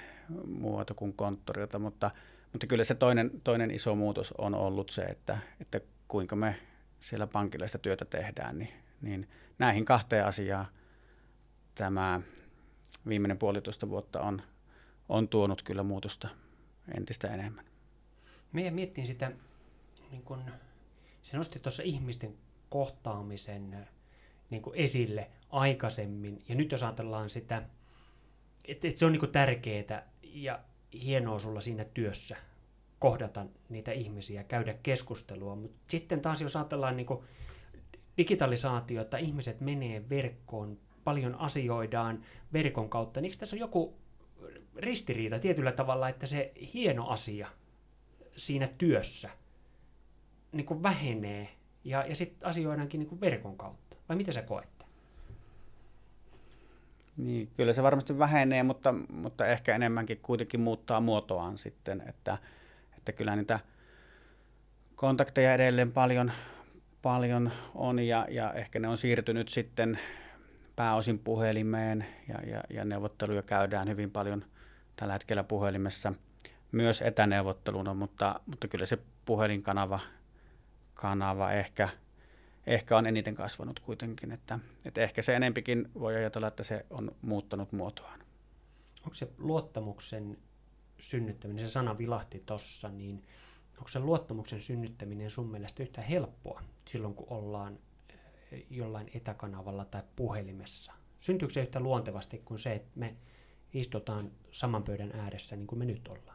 muuta 0.47 0.93
kuin 0.93 1.13
konttorilta, 1.13 1.79
mutta, 1.79 2.11
mutta 2.51 2.67
kyllä 2.67 2.83
se 2.83 2.95
toinen, 2.95 3.31
toinen 3.43 3.71
iso 3.71 3.95
muutos 3.95 4.33
on 4.37 4.55
ollut 4.55 4.89
se, 4.89 5.01
että, 5.01 5.37
että 5.59 5.79
kuinka 6.07 6.35
me 6.35 6.55
siellä 6.99 7.27
pankilla 7.27 7.67
sitä 7.67 7.77
työtä 7.77 8.05
tehdään, 8.05 8.59
niin, 8.59 8.73
niin 9.01 9.29
näihin 9.59 9.85
kahteen 9.85 10.25
asiaan 10.25 10.65
tämä 11.75 12.21
viimeinen 13.07 13.37
puolitoista 13.37 13.89
vuotta 13.89 14.21
on, 14.21 14.41
on 15.09 15.27
tuonut 15.27 15.63
kyllä 15.63 15.83
muutosta 15.83 16.29
entistä 16.97 17.27
enemmän. 17.27 17.65
Meidän 18.51 18.73
miettiin 18.73 19.07
sitä 19.07 19.31
niin 20.13 20.23
kun 20.23 20.43
se 21.21 21.37
nosti 21.37 21.59
tuossa 21.59 21.83
ihmisten 21.83 22.37
kohtaamisen 22.69 23.87
niin 24.49 24.61
kuin 24.61 24.75
esille 24.75 25.31
aikaisemmin. 25.49 26.43
Ja 26.49 26.55
nyt 26.55 26.71
jos 26.71 26.83
ajatellaan 26.83 27.29
sitä, 27.29 27.57
että, 28.67 28.87
että 28.87 28.99
se 28.99 29.05
on 29.05 29.11
niin 29.11 29.31
tärkeää 29.31 30.11
ja 30.23 30.59
hienoa 30.93 31.39
sulla 31.39 31.61
siinä 31.61 31.85
työssä 31.85 32.35
kohdata 32.99 33.45
niitä 33.69 33.91
ihmisiä, 33.91 34.43
käydä 34.43 34.73
keskustelua. 34.83 35.55
Mutta 35.55 35.77
sitten 35.87 36.21
taas 36.21 36.41
jos 36.41 36.55
ajatellaan 36.55 36.97
niin 36.97 37.07
digitalisaatiota, 38.17 39.17
ihmiset 39.17 39.61
menee 39.61 40.09
verkkoon, 40.09 40.79
paljon 41.03 41.35
asioidaan 41.35 42.25
verkon 42.53 42.89
kautta, 42.89 43.21
niin 43.21 43.37
tässä 43.39 43.55
on 43.55 43.59
joku 43.59 43.97
ristiriita 44.75 45.39
tietyllä 45.39 45.71
tavalla, 45.71 46.09
että 46.09 46.25
se 46.25 46.51
hieno 46.73 47.07
asia 47.07 47.49
siinä 48.35 48.67
työssä 48.77 49.29
niin 50.53 50.65
kuin 50.65 50.83
vähenee 50.83 51.49
ja, 51.83 52.05
ja 52.05 52.15
sitten 52.15 52.47
asioidaankin 52.47 52.99
niin 52.99 53.09
kuin 53.09 53.21
verkon 53.21 53.57
kautta? 53.57 53.97
Vai 54.09 54.17
mitä 54.17 54.31
sä 54.31 54.41
koette? 54.41 54.85
Niin, 57.17 57.49
kyllä 57.57 57.73
se 57.73 57.83
varmasti 57.83 58.19
vähenee, 58.19 58.63
mutta, 58.63 58.93
mutta 59.13 59.45
ehkä 59.45 59.75
enemmänkin 59.75 60.19
kuitenkin 60.21 60.59
muuttaa 60.59 61.01
muotoaan 61.01 61.57
sitten, 61.57 62.03
että, 62.07 62.37
että 62.97 63.11
kyllä 63.11 63.35
niitä 63.35 63.59
kontakteja 64.95 65.53
edelleen 65.53 65.91
paljon, 65.91 66.31
paljon 67.01 67.51
on 67.75 67.99
ja, 67.99 68.27
ja 68.29 68.53
ehkä 68.53 68.79
ne 68.79 68.87
on 68.87 68.97
siirtynyt 68.97 69.49
sitten 69.49 69.99
pääosin 70.75 71.19
puhelimeen 71.19 72.05
ja, 72.27 72.49
ja, 72.51 72.63
ja 72.69 72.85
neuvotteluja 72.85 73.41
käydään 73.41 73.89
hyvin 73.89 74.11
paljon 74.11 74.45
tällä 74.95 75.13
hetkellä 75.13 75.43
puhelimessa 75.43 76.13
myös 76.71 77.01
etäneuvotteluna, 77.01 77.93
mutta, 77.93 78.39
mutta 78.45 78.67
kyllä 78.67 78.85
se 78.85 78.97
puhelinkanava 79.25 79.99
kanava 80.93 81.51
ehkä, 81.51 81.89
ehkä 82.67 82.97
on 82.97 83.05
eniten 83.05 83.35
kasvanut 83.35 83.79
kuitenkin, 83.79 84.31
että, 84.31 84.59
että 84.85 85.01
ehkä 85.01 85.21
se 85.21 85.35
enempikin 85.35 85.91
voi 85.99 86.15
ajatella, 86.15 86.47
että 86.47 86.63
se 86.63 86.85
on 86.89 87.11
muuttanut 87.21 87.71
muotoaan. 87.71 88.19
Onko 89.03 89.15
se 89.15 89.27
luottamuksen 89.37 90.37
synnyttäminen, 90.99 91.67
se 91.67 91.71
sana 91.71 91.97
vilahti 91.97 92.43
tuossa, 92.45 92.89
niin 92.89 93.23
onko 93.77 93.87
se 93.87 93.99
luottamuksen 93.99 94.61
synnyttäminen 94.61 95.31
sun 95.31 95.51
mielestä 95.51 95.83
yhtä 95.83 96.01
helppoa 96.01 96.61
silloin, 96.85 97.13
kun 97.13 97.27
ollaan 97.29 97.79
eh, 98.51 98.65
jollain 98.69 99.11
etäkanavalla 99.13 99.85
tai 99.85 100.03
puhelimessa? 100.15 100.93
Syntyykö 101.19 101.53
se 101.53 101.61
yhtä 101.61 101.79
luontevasti 101.79 102.37
kuin 102.45 102.59
se, 102.59 102.73
että 102.73 102.91
me 102.95 103.15
istutaan 103.73 104.31
saman 104.51 104.83
pöydän 104.83 105.11
ääressä 105.11 105.55
niin 105.55 105.67
kuin 105.67 105.79
me 105.79 105.85
nyt 105.85 106.07
ollaan? 106.07 106.32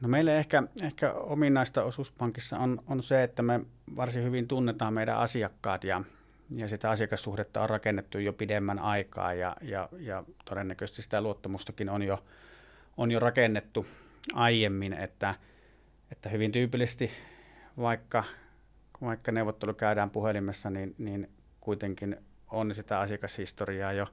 No 0.00 0.08
meille 0.08 0.38
ehkä, 0.38 0.62
ehkä 0.82 1.12
ominaista 1.12 1.82
osuuspankissa 1.82 2.58
on, 2.58 2.82
on 2.86 3.02
se, 3.02 3.22
että 3.22 3.42
me 3.42 3.60
varsin 3.96 4.22
hyvin 4.22 4.48
tunnetaan 4.48 4.94
meidän 4.94 5.18
asiakkaat 5.18 5.84
ja, 5.84 6.02
ja 6.50 6.68
sitä 6.68 6.90
asiakassuhdetta 6.90 7.62
on 7.62 7.70
rakennettu 7.70 8.18
jo 8.18 8.32
pidemmän 8.32 8.78
aikaa 8.78 9.34
ja, 9.34 9.56
ja, 9.62 9.88
ja 9.98 10.24
todennäköisesti 10.44 11.02
sitä 11.02 11.20
luottamustakin 11.20 11.90
on 11.90 12.02
jo, 12.02 12.20
on 12.96 13.10
jo 13.10 13.20
rakennettu 13.20 13.86
aiemmin, 14.34 14.92
että, 14.92 15.34
että 16.12 16.28
hyvin 16.28 16.52
tyypillisesti 16.52 17.10
vaikka, 17.78 18.24
vaikka 19.00 19.32
neuvottelu 19.32 19.74
käydään 19.74 20.10
puhelimessa, 20.10 20.70
niin, 20.70 20.94
niin 20.98 21.30
kuitenkin 21.60 22.16
on 22.50 22.74
sitä 22.74 23.00
asiakashistoriaa 23.00 23.92
jo 23.92 24.06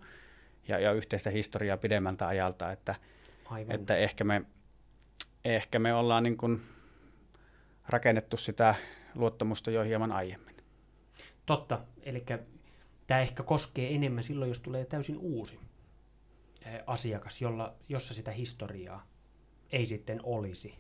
ja, 0.67 0.80
ja 0.80 0.91
yhteistä 0.91 1.30
historiaa 1.30 1.78
pidemmältä 1.78 2.28
ajalta, 2.28 2.71
että, 2.71 2.95
että 3.69 3.95
ehkä 3.95 4.24
me 4.24 4.41
ehkä 5.45 5.79
me 5.79 5.93
ollaan 5.93 6.23
niin 6.23 6.38
kuin 6.38 6.62
rakennettu 7.88 8.38
sitä 8.38 8.75
luottamusta 9.15 9.71
jo 9.71 9.84
hieman 9.84 10.12
aiemmin. 10.12 10.55
Totta, 11.45 11.81
eli 12.03 12.25
tämä 13.08 13.19
ehkä 13.21 13.43
koskee 13.43 13.95
enemmän 13.95 14.23
silloin, 14.23 14.49
jos 14.49 14.60
tulee 14.60 14.86
täysin 14.86 15.17
uusi 15.17 15.60
asiakas, 16.88 17.41
jolla, 17.41 17.75
jossa 17.89 18.13
sitä 18.13 18.31
historiaa 18.31 19.08
ei 19.69 19.86
sitten 19.86 20.19
olisi, 20.23 20.75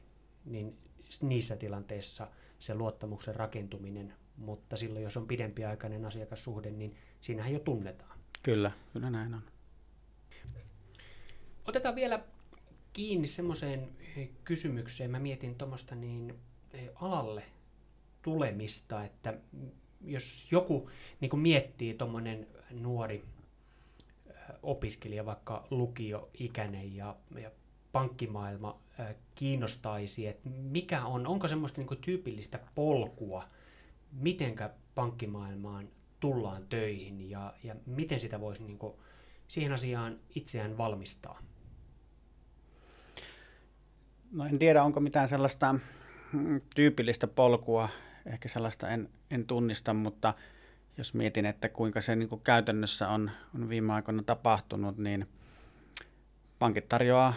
niin 0.45 0.77
niissä 1.21 1.55
tilanteissa 1.55 2.27
se 2.59 2.75
luottamuksen 2.75 3.35
rakentuminen, 3.35 4.13
mutta 4.37 4.77
silloin 4.77 5.03
jos 5.03 5.17
on 5.17 5.27
pidempiaikainen 5.27 6.05
asiakassuhde, 6.05 6.71
niin 6.71 6.95
siinähän 7.21 7.53
jo 7.53 7.59
tunnetaan. 7.59 8.19
Kyllä, 8.43 8.71
kyllä 8.93 9.09
näin 9.09 9.33
on. 9.33 9.41
Otetaan 11.65 11.95
vielä 11.95 12.19
kiinni 12.95 13.27
semmoiseen 13.27 13.89
kysymykseen. 14.43 15.11
Mä 15.11 15.19
mietin 15.19 15.55
tuommoista 15.55 15.95
niin 15.95 16.35
alalle 16.95 17.43
tulemista, 18.21 19.03
että 19.03 19.37
jos 20.01 20.47
joku 20.51 20.89
niin 21.21 21.39
miettii 21.39 21.93
tuommoinen 21.93 22.47
nuori 22.71 23.23
opiskelija, 24.63 25.25
vaikka 25.25 25.67
lukioikäinen 25.69 26.95
ja, 26.95 27.15
ja 27.41 27.51
pankkimaailma 27.91 28.79
kiinnostaisi, 29.35 30.27
että 30.27 30.49
mikä 30.49 31.05
on, 31.05 31.27
onko 31.27 31.47
semmoista 31.47 31.81
niin 31.81 32.01
tyypillistä 32.01 32.59
polkua, 32.75 33.47
mitenkä 34.11 34.69
pankkimaailmaan 34.95 35.89
tullaan 36.19 36.67
töihin 36.67 37.29
ja, 37.29 37.53
ja 37.63 37.75
miten 37.85 38.21
sitä 38.21 38.39
voisi 38.39 38.63
niin 38.63 38.79
siihen 39.47 39.73
asiaan 39.73 40.19
itseään 40.35 40.77
valmistaa? 40.77 41.41
No 44.31 44.45
en 44.45 44.59
tiedä, 44.59 44.83
onko 44.83 44.99
mitään 44.99 45.29
sellaista 45.29 45.75
mm, 46.33 46.61
tyypillistä 46.75 47.27
polkua, 47.27 47.89
ehkä 48.25 48.49
sellaista 48.49 48.89
en, 48.89 49.09
en 49.31 49.45
tunnista, 49.45 49.93
mutta 49.93 50.33
jos 50.97 51.13
mietin, 51.13 51.45
että 51.45 51.69
kuinka 51.69 52.01
se 52.01 52.15
niin 52.15 52.29
kuin 52.29 52.41
käytännössä 52.41 53.09
on, 53.09 53.31
on 53.55 53.69
viime 53.69 53.93
aikoina 53.93 54.23
tapahtunut, 54.23 54.97
niin 54.97 55.27
pankit 56.59 56.89
tarjoaa 56.89 57.33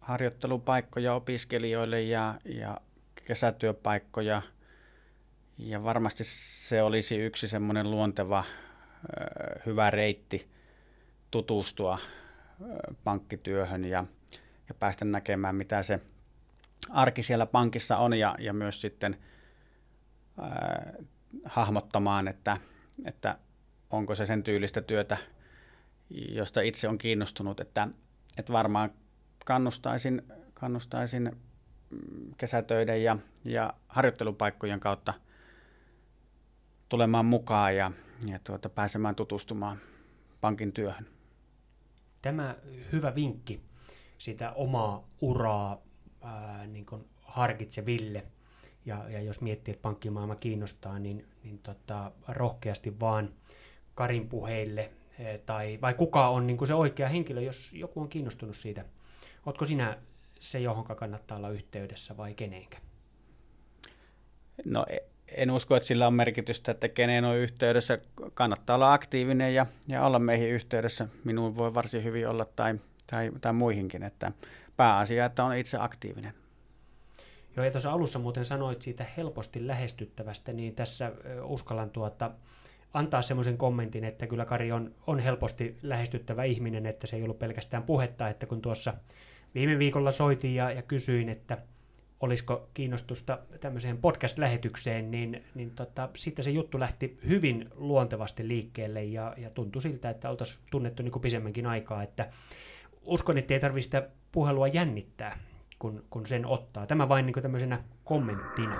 harjoittelupaikkoja 0.00 1.14
opiskelijoille 1.14 2.02
ja, 2.02 2.40
ja 2.44 2.80
kesätyöpaikkoja. 3.26 4.42
Ja 5.58 5.84
varmasti 5.84 6.24
se 6.24 6.82
olisi 6.82 7.16
yksi 7.16 7.48
semmoinen 7.48 7.90
luonteva, 7.90 8.44
hyvä 9.66 9.90
reitti 9.90 10.48
tutustua 11.30 11.98
pankkityöhön 13.04 13.84
ja, 13.84 14.04
ja 14.68 14.74
päästä 14.74 15.04
näkemään, 15.04 15.54
mitä 15.54 15.82
se– 15.82 16.00
arki 16.90 17.22
siellä 17.22 17.46
pankissa 17.46 17.96
on 17.96 18.18
ja, 18.18 18.34
ja 18.38 18.52
myös 18.52 18.80
sitten 18.80 19.18
ää, 20.40 20.92
hahmottamaan, 21.44 22.28
että, 22.28 22.56
että 23.04 23.38
onko 23.90 24.14
se 24.14 24.26
sen 24.26 24.42
tyylistä 24.42 24.80
työtä, 24.80 25.16
josta 26.10 26.60
itse 26.60 26.88
on 26.88 26.98
kiinnostunut, 26.98 27.60
että, 27.60 27.88
että 28.38 28.52
varmaan 28.52 28.90
kannustaisin, 29.44 30.22
kannustaisin 30.54 31.36
kesätöiden 32.36 33.02
ja, 33.02 33.18
ja 33.44 33.74
harjoittelupaikkojen 33.88 34.80
kautta 34.80 35.14
tulemaan 36.88 37.26
mukaan 37.26 37.76
ja, 37.76 37.92
ja 38.26 38.38
tuota, 38.44 38.68
pääsemään 38.68 39.14
tutustumaan 39.14 39.78
pankin 40.40 40.72
työhön. 40.72 41.06
Tämä 42.22 42.54
hyvä 42.92 43.14
vinkki 43.14 43.60
sitä 44.18 44.52
omaa 44.52 45.08
uraa 45.20 45.85
ää, 46.22 46.66
niin 46.66 46.86
kuin 46.86 47.04
harkitseville. 47.22 48.24
Ja, 48.86 49.08
ja 49.08 49.20
jos 49.20 49.40
miettii, 49.40 49.72
että 49.72 49.82
pankkimaailma 49.82 50.34
kiinnostaa, 50.34 50.98
niin, 50.98 51.26
niin 51.44 51.58
tota, 51.58 52.12
rohkeasti 52.28 53.00
vaan 53.00 53.30
Karin 53.94 54.28
puheille, 54.28 54.90
tai, 55.46 55.78
vai 55.82 55.94
kuka 55.94 56.28
on 56.28 56.46
niin 56.46 56.56
kuin 56.56 56.68
se 56.68 56.74
oikea 56.74 57.08
henkilö, 57.08 57.40
jos 57.40 57.72
joku 57.72 58.00
on 58.00 58.08
kiinnostunut 58.08 58.56
siitä. 58.56 58.84
Oletko 59.46 59.64
sinä 59.64 59.98
se, 60.40 60.60
johon 60.60 60.84
kannattaa 60.84 61.36
olla 61.36 61.50
yhteydessä 61.50 62.16
vai 62.16 62.34
kenenkä? 62.34 62.78
No 64.64 64.86
e, 64.88 64.98
en 65.28 65.50
usko, 65.50 65.76
että 65.76 65.86
sillä 65.86 66.06
on 66.06 66.14
merkitystä, 66.14 66.72
että 66.72 66.88
kenen 66.88 67.24
on 67.24 67.36
yhteydessä. 67.36 67.98
Kannattaa 68.34 68.76
olla 68.76 68.92
aktiivinen 68.92 69.54
ja, 69.54 69.66
ja 69.88 70.06
olla 70.06 70.18
meihin 70.18 70.50
yhteydessä. 70.50 71.08
Minuun 71.24 71.56
voi 71.56 71.74
varsin 71.74 72.04
hyvin 72.04 72.28
olla 72.28 72.44
tai, 72.44 72.74
tai, 73.06 73.30
tai 73.40 73.52
muihinkin. 73.52 74.02
Että 74.02 74.32
pääasia, 74.76 75.24
että 75.24 75.44
on 75.44 75.56
itse 75.56 75.78
aktiivinen. 75.80 76.34
Joo, 77.56 77.64
ja 77.64 77.70
tuossa 77.70 77.92
alussa 77.92 78.18
muuten 78.18 78.44
sanoit 78.44 78.82
siitä 78.82 79.06
helposti 79.16 79.66
lähestyttävästä, 79.66 80.52
niin 80.52 80.74
tässä 80.74 81.12
uskallan 81.44 81.90
tuota, 81.90 82.30
antaa 82.92 83.22
semmoisen 83.22 83.58
kommentin, 83.58 84.04
että 84.04 84.26
kyllä 84.26 84.44
Kari 84.44 84.72
on, 84.72 84.94
on 85.06 85.18
helposti 85.18 85.78
lähestyttävä 85.82 86.44
ihminen, 86.44 86.86
että 86.86 87.06
se 87.06 87.16
ei 87.16 87.22
ollut 87.22 87.38
pelkästään 87.38 87.82
puhetta, 87.82 88.28
että 88.28 88.46
kun 88.46 88.62
tuossa 88.62 88.94
viime 89.54 89.78
viikolla 89.78 90.10
soitin 90.10 90.54
ja, 90.54 90.70
ja 90.70 90.82
kysyin, 90.82 91.28
että 91.28 91.58
olisiko 92.20 92.68
kiinnostusta 92.74 93.38
tämmöiseen 93.60 93.98
podcast-lähetykseen, 93.98 95.10
niin, 95.10 95.44
niin 95.54 95.70
tota, 95.70 96.08
sitten 96.16 96.44
se 96.44 96.50
juttu 96.50 96.80
lähti 96.80 97.18
hyvin 97.28 97.70
luontevasti 97.74 98.48
liikkeelle 98.48 99.04
ja, 99.04 99.34
ja 99.36 99.50
tuntui 99.50 99.82
siltä, 99.82 100.10
että 100.10 100.30
oltaisiin 100.30 100.60
tunnettu 100.70 101.02
niin 101.02 101.12
kuin 101.12 101.22
pisemmänkin 101.22 101.66
aikaa, 101.66 102.02
että 102.02 102.28
uskon, 103.02 103.38
että 103.38 103.54
ei 103.54 103.60
tarvitse 103.60 103.86
sitä 103.86 104.08
puhelua 104.36 104.68
jännittää, 104.68 105.38
kun, 105.78 106.04
kun 106.10 106.26
sen 106.26 106.46
ottaa. 106.46 106.86
Tämä 106.86 107.08
vain 107.08 107.26
niin 107.26 107.42
tämmöisenä 107.42 107.84
kommenttina. 108.04 108.76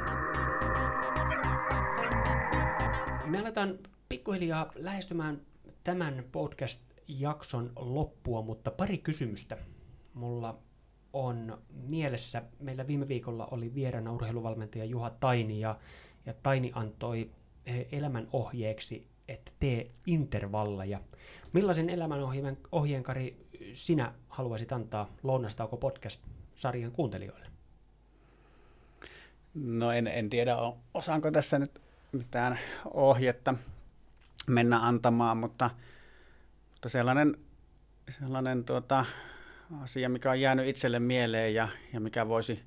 Me 3.26 3.38
aletaan 3.40 3.78
pikkuhiljaa 4.08 4.72
lähestymään 4.74 5.40
tämän 5.84 6.24
podcast-jakson 6.32 7.72
loppua, 7.76 8.42
mutta 8.42 8.70
pari 8.70 8.98
kysymystä 8.98 9.56
mulla 10.14 10.58
on 11.12 11.58
mielessä. 11.70 12.42
Meillä 12.60 12.86
viime 12.86 13.08
viikolla 13.08 13.46
oli 13.46 13.74
vieraana 13.74 14.12
urheiluvalmentaja 14.12 14.84
Juha 14.84 15.10
Taini 15.10 15.60
ja, 15.60 15.78
ja 16.26 16.34
Taini 16.42 16.72
antoi 16.74 17.30
eh, 17.66 17.86
elämän 17.92 18.28
ohjeeksi, 18.32 19.08
että 19.28 19.52
tee 19.60 19.90
intervalleja. 20.06 21.00
Millaisen 21.52 21.90
elämän 21.90 22.22
ohjeen, 22.22 22.58
ohjeen 22.72 23.02
Kari 23.02 23.46
sinä 23.72 24.12
haluaisit 24.36 24.72
antaa 24.72 25.08
Lounastauko 25.22 25.76
podcast-sarjan 25.76 26.92
kuuntelijoille? 26.92 27.46
No 29.54 29.92
en, 29.92 30.06
en 30.06 30.30
tiedä, 30.30 30.56
osaanko 30.94 31.30
tässä 31.30 31.58
nyt 31.58 31.80
mitään 32.12 32.58
ohjetta 32.84 33.54
mennä 34.46 34.86
antamaan, 34.86 35.36
mutta, 35.36 35.70
mutta 36.70 36.88
sellainen, 36.88 37.36
sellainen 38.08 38.64
tuota, 38.64 39.04
asia, 39.82 40.08
mikä 40.08 40.30
on 40.30 40.40
jäänyt 40.40 40.68
itselle 40.68 40.98
mieleen 40.98 41.54
ja, 41.54 41.68
ja 41.92 42.00
mikä 42.00 42.28
voisi, 42.28 42.62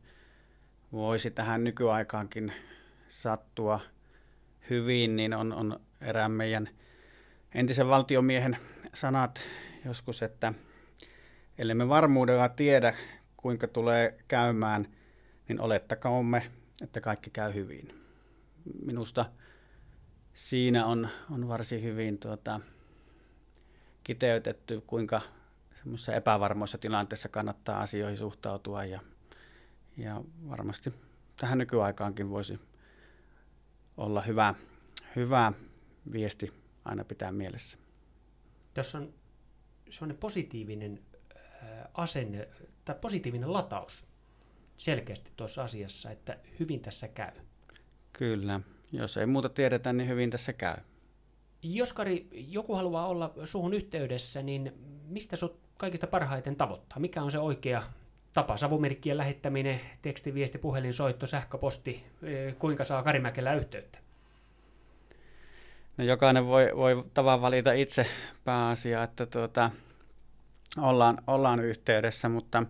voisi 0.92 1.32
tähän 1.32 1.64
nykyaikaankin 1.64 2.54
sattua 3.10 3.80
hyvin, 4.70 5.16
niin 5.16 5.34
on, 5.34 5.54
on 5.54 5.80
erään 6.02 6.32
meidän 6.32 6.70
entisen 7.56 7.88
valtiomiehen 7.88 8.58
sanat 8.94 9.42
joskus, 9.86 10.24
että 10.24 10.54
ellei 11.60 11.76
me 11.76 11.90
varmuudella 11.90 12.50
tiedä, 12.50 12.96
kuinka 13.38 13.68
tulee 13.68 14.18
käymään, 14.28 14.88
niin 15.48 15.62
olettakaamme, 15.62 16.52
että 16.82 17.02
kaikki 17.02 17.30
käy 17.30 17.54
hyvin. 17.54 17.88
Minusta 18.86 19.26
siinä 20.34 20.86
on, 20.86 21.10
on 21.32 21.48
varsin 21.48 21.84
hyvin 21.84 22.20
tuota, 22.20 22.60
kiteytetty, 24.04 24.82
kuinka 24.88 25.22
semmoisessa 25.76 26.14
epävarmoissa 26.16 26.78
tilanteissa 26.78 27.30
kannattaa 27.30 27.82
asioihin 27.82 28.18
suhtautua 28.18 28.86
ja, 28.86 29.00
ja 29.98 30.22
varmasti 30.50 30.94
tähän 31.38 31.58
nykyaikaankin 31.58 32.30
voisi 32.30 32.60
olla 33.98 34.22
hyvä, 34.22 34.56
hyvä 35.16 35.54
viesti 36.12 36.54
aina 36.86 37.04
pitää 37.04 37.32
mielessä. 37.32 37.78
Tässä 38.74 38.98
on 38.98 39.14
sellainen 39.90 40.18
positiivinen 40.18 41.09
asenne 41.94 42.48
tai 42.86 42.96
positiivinen 43.02 43.54
lataus 43.54 44.08
selkeästi 44.78 45.32
tuossa 45.38 45.64
asiassa, 45.64 46.12
että 46.12 46.38
hyvin 46.60 46.80
tässä 46.80 47.08
käy. 47.08 47.32
Kyllä. 48.14 48.60
Jos 48.92 49.18
ei 49.18 49.26
muuta 49.26 49.50
tiedetä, 49.50 49.94
niin 49.94 50.10
hyvin 50.10 50.30
tässä 50.30 50.54
käy. 50.54 50.76
Jos 51.64 51.94
Kari, 51.94 52.28
joku 52.32 52.76
haluaa 52.76 53.08
olla 53.08 53.34
suhun 53.44 53.74
yhteydessä, 53.74 54.42
niin 54.42 54.74
mistä 55.08 55.36
sut 55.36 55.60
kaikista 55.78 56.08
parhaiten 56.08 56.56
tavoittaa? 56.56 57.00
Mikä 57.00 57.24
on 57.24 57.32
se 57.32 57.40
oikea 57.40 57.84
tapa? 58.34 58.58
Savumerkkien 58.58 59.18
lähettäminen, 59.18 59.82
tekstiviesti, 60.02 60.58
puhelinsoitto, 60.58 61.26
sähköposti, 61.26 62.04
kuinka 62.60 62.84
saa 62.84 63.04
Karimäkelä 63.04 63.54
yhteyttä? 63.54 64.00
No 65.98 66.04
jokainen 66.04 66.46
voi, 66.46 66.72
voi 66.76 67.04
tavan 67.14 67.42
valita 67.42 67.74
itse 67.74 68.06
pääasia, 68.44 69.04
että 69.04 69.26
tuota, 69.26 69.72
ollaan, 70.78 71.18
ollaan 71.28 71.60
yhteydessä, 71.60 72.30
mutta 72.30 72.64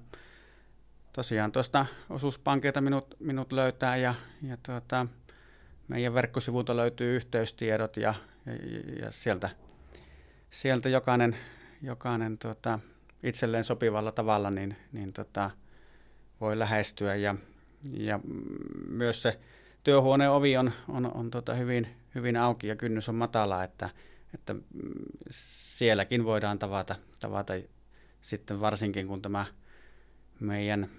tosiaan 1.13 1.51
tuosta 1.51 1.85
osuuspankilta 2.09 2.81
minut, 2.81 3.15
minut 3.19 3.51
löytää 3.51 3.97
ja, 3.97 4.15
ja 4.41 4.57
tuota, 4.65 5.07
meidän 5.87 6.13
verkkosivulta 6.13 6.75
löytyy 6.77 7.15
yhteystiedot 7.15 7.97
ja, 7.97 8.13
ja, 8.45 8.53
ja 9.05 9.11
sieltä, 9.11 9.49
sieltä 10.49 10.89
jokainen, 10.89 11.35
jokainen 11.81 12.37
tuota, 12.37 12.79
itselleen 13.23 13.63
sopivalla 13.63 14.11
tavalla 14.11 14.51
niin, 14.51 14.77
niin 14.91 15.13
tota, 15.13 15.51
voi 16.41 16.59
lähestyä 16.59 17.15
ja, 17.15 17.35
ja 17.83 18.19
myös 18.87 19.21
se 19.21 19.39
työhuoneen 19.83 20.31
ovi 20.31 20.57
on, 20.57 20.71
on, 20.87 21.13
on 21.13 21.31
tota 21.31 21.53
hyvin, 21.53 21.87
hyvin 22.15 22.37
auki 22.37 22.67
ja 22.67 22.75
kynnys 22.75 23.09
on 23.09 23.15
matala, 23.15 23.63
että, 23.63 23.89
että 24.33 24.55
sielläkin 25.31 26.25
voidaan 26.25 26.59
tavata, 26.59 26.95
tavata 27.19 27.53
sitten 28.22 28.61
varsinkin 28.61 29.07
kun 29.07 29.22
tämä 29.22 29.45
meidän 30.39 30.89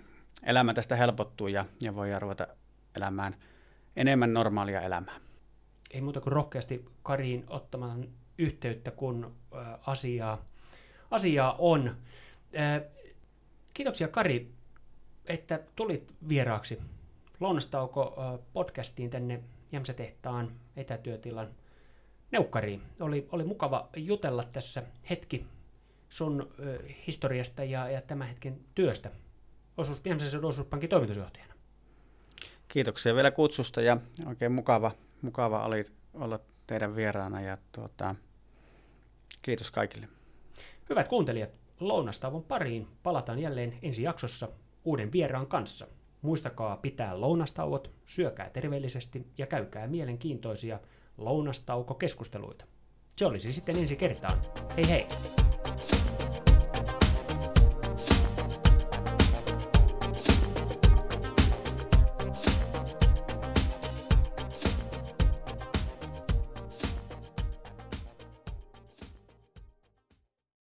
elämä 0.43 0.75
tästä 0.75 0.97
helpottuu 0.97 1.49
ja, 1.49 1.65
ja 1.83 1.95
voi 1.95 2.19
ruveta 2.19 2.47
elämään 2.97 3.37
enemmän 3.97 4.35
normaalia 4.35 4.81
elämää. 4.81 5.21
Ei 5.91 6.01
muuta 6.01 6.21
kuin 6.21 6.33
rohkeasti 6.33 6.85
Kariin 7.03 7.45
ottamaan 7.49 8.09
yhteyttä, 8.39 8.91
kun 8.91 9.35
asiaa, 9.87 10.45
asiaa 11.11 11.57
on. 11.59 11.97
Kiitoksia 13.75 14.09
Kari, 14.09 14.53
että 15.27 15.61
tulit 15.77 16.15
vieraaksi 16.29 16.81
Lounastauko 17.41 18.15
podcastiin 18.53 19.11
tänne 19.11 19.41
Jämsätehtaan 19.73 20.53
etätyötilan 20.77 21.49
neukkariin. 22.33 22.83
Oli, 23.01 23.29
oli 23.33 23.45
mukava 23.45 23.89
jutella 23.97 24.45
tässä 24.45 24.83
hetki 25.11 25.47
sun 26.11 26.53
historiasta 27.07 27.65
ja, 27.65 27.91
ja 27.91 28.03
tämän 28.03 28.29
hetken 28.29 28.61
työstä 28.75 29.11
osuus, 29.77 30.01
Jämsäsen 30.05 30.45
osuuspankin 30.45 30.91
toimitusjohtajana. 30.91 31.55
Kiitoksia 32.69 33.15
vielä 33.15 33.31
kutsusta 33.31 33.81
ja 33.81 33.97
oikein 34.27 34.53
mukava, 34.53 34.93
mukava 35.23 35.65
oli 35.65 35.85
olla 36.15 36.41
teidän 36.67 36.97
vieraana 36.97 37.41
ja 37.41 37.59
tuota, 37.73 38.15
kiitos 39.43 39.71
kaikille. 39.71 40.09
Hyvät 40.91 41.09
kuuntelijat, 41.09 41.51
lounastavon 41.81 42.43
pariin 42.43 42.89
palataan 43.03 43.39
jälleen 43.39 43.79
ensi 43.83 44.03
jaksossa 44.03 44.49
uuden 44.85 45.13
vieraan 45.13 45.47
kanssa. 45.47 45.87
Muistakaa 46.23 46.77
pitää 46.77 47.21
lounastauot, 47.21 47.91
syökää 48.07 48.51
terveellisesti 48.51 49.27
ja 49.39 49.47
käykää 49.47 49.87
mielenkiintoisia 49.87 50.81
lounastaukokeskusteluita. 51.19 52.65
Se 53.17 53.27
olisi 53.27 53.53
sitten 53.53 53.77
ensi 53.77 53.97
kertaan. 53.97 54.39
Hei 54.77 54.89
hei! 54.89 55.07